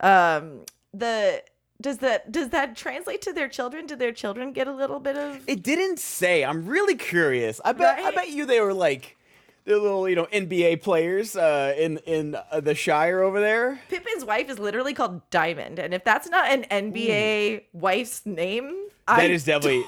[0.00, 1.42] Um, the
[1.80, 3.86] does that does that translate to their children?
[3.86, 5.40] Did their children get a little bit of?
[5.46, 6.44] It didn't say.
[6.44, 7.60] I'm really curious.
[7.64, 7.98] I bet.
[7.98, 9.16] I bet you they were like,
[9.64, 13.80] they're little, you know, NBA players uh, in in uh, the Shire over there.
[13.88, 19.20] Pippin's wife is literally called Diamond, and if that's not an NBA wife's name, That
[19.20, 19.84] I, is definitely.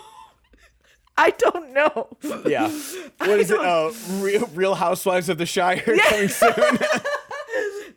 [1.19, 2.09] I don't know.
[2.47, 2.71] Yeah.
[3.19, 3.59] What is it?
[3.59, 3.93] Uh,
[4.23, 6.53] Real, Real Housewives of the Shire coming soon.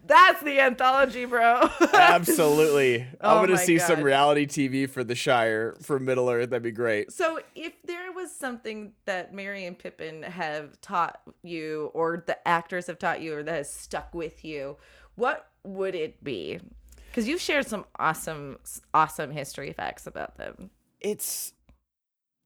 [0.10, 1.70] That's the anthology, bro.
[1.94, 3.06] Absolutely.
[3.22, 6.50] Oh I'm gonna my see some reality TV for the Shire for Middle Earth.
[6.50, 7.12] That'd be great.
[7.12, 12.88] So, if there was something that Merry and Pippin have taught you, or the actors
[12.88, 14.78] have taught you, or that has stuck with you,
[15.14, 16.60] what would it be?
[17.08, 18.58] Because you've shared some awesome,
[18.96, 20.72] awesome history facts about them.
[21.02, 21.54] It's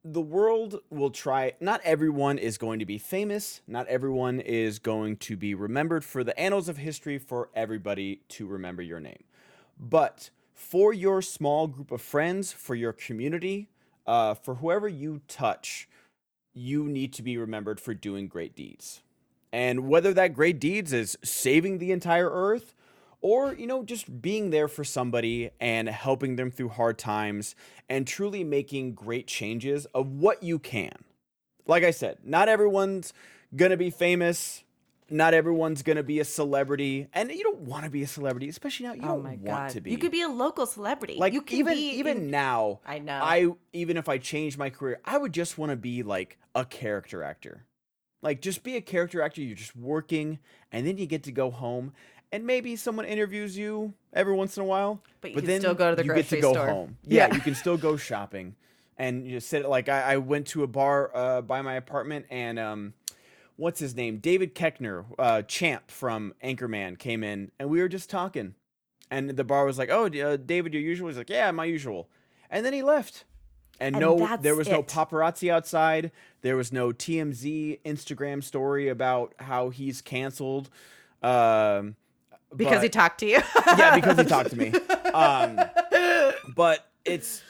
[0.04, 1.54] the world will try.
[1.60, 3.62] Not everyone is going to be famous.
[3.68, 8.46] Not everyone is going to be remembered for the annals of history for everybody to
[8.46, 9.24] remember your name.
[9.80, 13.70] But for your small group of friends, for your community,
[14.06, 15.88] uh, for whoever you touch,
[16.54, 19.02] you need to be remembered for doing great deeds.
[19.52, 22.76] And whether that great deeds is saving the entire earth
[23.24, 27.56] or, you know, just being there for somebody and helping them through hard times
[27.90, 30.94] and truly making great changes of what you can.
[31.66, 33.14] Like I said, not everyone's
[33.72, 34.64] to be famous.
[35.10, 37.08] Not everyone's to be a celebrity.
[37.14, 38.94] And you don't want to be a celebrity, especially now.
[38.94, 39.92] You oh don't want god, to be.
[39.92, 41.16] you could be a local celebrity.
[41.18, 43.20] like you can even even in- now I know.
[43.22, 46.66] i even if i changed my career i would just want to be like a
[46.66, 47.66] character actor
[48.22, 50.40] like just be a character actor you're just working
[50.72, 51.94] and then you get to go home
[52.34, 55.92] and maybe someone interviews you every once in a while But you can still go
[55.92, 56.68] to the you get to grocery go store.
[56.68, 57.36] home yeah, Yeah.
[57.36, 58.56] you can still go shopping
[58.98, 62.60] and you sit like i, I went to a bar uh, by my apartment and
[62.60, 62.94] um
[63.56, 68.10] what's his name david koechner uh, champ from anchorman came in and we were just
[68.10, 68.56] talking
[69.12, 72.10] and the bar was like, "Oh, uh, David, your usual." He's like, "Yeah, my usual."
[72.50, 73.26] And then he left.
[73.80, 74.88] And, And no, that's there was no it.
[74.88, 76.12] paparazzi outside.
[76.42, 80.72] There was no TMZ Instagram story about how he's canceled.
[81.22, 81.96] Um,
[82.56, 83.42] because he talked to you.
[83.78, 84.74] yeah, because he talked to me.
[85.14, 85.62] Um,
[86.56, 87.44] but it's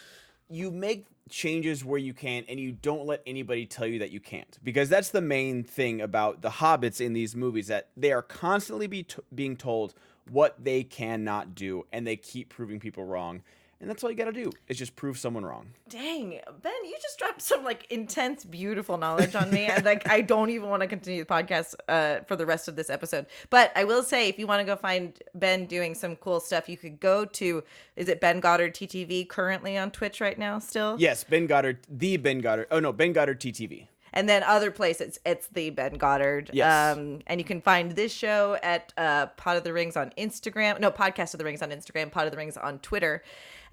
[0.49, 4.19] you make changes where you can, and you don't let anybody tell you that you
[4.19, 8.21] can't, because that's the main thing about the hobbits in these movies that they are
[8.21, 9.93] constantly be t- being told
[10.29, 13.43] what they cannot do, and they keep proving people wrong.
[13.83, 15.65] And that's all you got to do is just prove someone wrong.
[15.89, 20.21] Dang, Ben, you just dropped some like intense, beautiful knowledge on me, and like I
[20.21, 23.25] don't even want to continue the podcast uh, for the rest of this episode.
[23.49, 26.69] But I will say, if you want to go find Ben doing some cool stuff,
[26.69, 27.61] you could go to
[27.97, 30.95] is it Ben Goddard TTV currently on Twitch right now still?
[30.97, 32.67] Yes, Ben Goddard, the Ben Goddard.
[32.71, 33.87] Oh no, Ben Goddard TTV.
[34.13, 36.51] And then other places, it's the Ben Goddard.
[36.53, 36.95] Yes.
[36.95, 40.79] Um, and you can find this show at uh, Pod of the Rings on Instagram.
[40.79, 43.23] No, Podcast of the Rings on Instagram, Pod of the Rings on Twitter.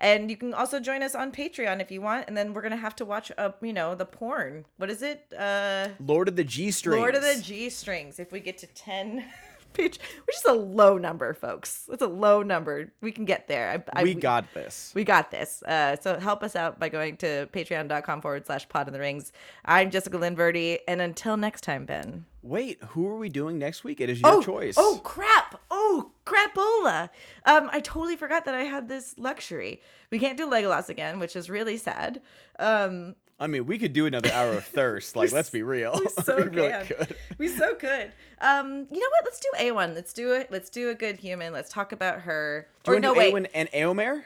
[0.00, 2.24] And you can also join us on Patreon if you want.
[2.26, 4.64] And then we're gonna have to watch up, you know, the porn.
[4.78, 5.32] What is it?
[5.38, 6.98] Uh, Lord of the G Strings.
[6.98, 8.18] Lord of the G Strings.
[8.18, 9.24] If we get to ten.
[9.72, 11.88] Page, which is a low number, folks.
[11.92, 12.92] It's a low number.
[13.00, 13.84] We can get there.
[13.94, 14.92] I, I, We got this.
[14.94, 15.62] we got this.
[15.62, 19.32] Uh, so help us out by going to patreon.com forward slash pod in the rings.
[19.64, 20.80] I'm Jessica Lynn Verdi.
[20.88, 22.24] And until next time, Ben.
[22.42, 24.00] Wait, who are we doing next week?
[24.00, 24.74] It is your oh, choice.
[24.78, 25.60] Oh, crap.
[25.70, 27.10] Oh, crapola.
[27.44, 29.80] Um, I totally forgot that I had this luxury.
[30.10, 32.20] We can't do Legolas again, which is really sad.
[32.58, 35.16] Um, I mean, we could do another hour of thirst.
[35.16, 35.98] Like, let's be real.
[35.98, 36.86] we so we really can.
[36.86, 37.16] could.
[37.38, 38.12] We so could.
[38.40, 39.24] Um, you know what?
[39.24, 39.94] Let's do Eowyn.
[39.94, 40.48] Let's do it.
[40.50, 41.52] Let's do a good human.
[41.52, 42.68] Let's talk about her.
[42.84, 43.30] Do or no, wait.
[43.30, 44.24] do Eowyn and Eomer?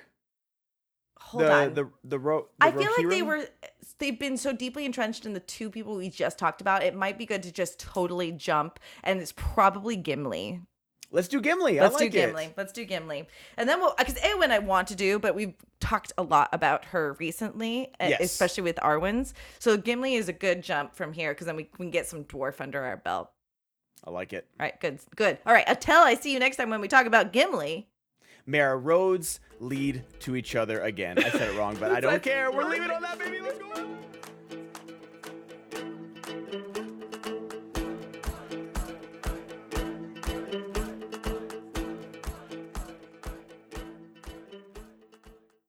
[1.21, 1.75] Hold the, on.
[1.75, 3.47] The the ro- I feel like they were
[3.99, 6.83] they've been so deeply entrenched in the two people we just talked about.
[6.83, 10.61] It might be good to just totally jump, and it's probably Gimli.
[11.15, 11.79] Let's do Gimli.
[11.81, 12.45] Let's I like do Gimli.
[12.47, 12.55] It.
[12.57, 15.55] Let's do Gimli, and then we'll uh, because Eowyn I want to do, but we've
[15.81, 18.21] talked a lot about her recently, e- Yes.
[18.21, 19.33] especially with Arwen's.
[19.61, 22.61] So Gimli is a good jump from here because then we can get some dwarf
[22.61, 23.31] under our belt.
[24.07, 24.47] I like it.
[24.61, 25.39] All right, good, good.
[25.47, 27.87] All right, until I see you next time when we talk about Gimli.
[28.47, 31.19] May our roads lead to each other again.
[31.19, 32.51] I said it wrong, but I don't care.
[32.51, 33.41] We're leaving on that, baby.
[33.41, 33.87] Let's go.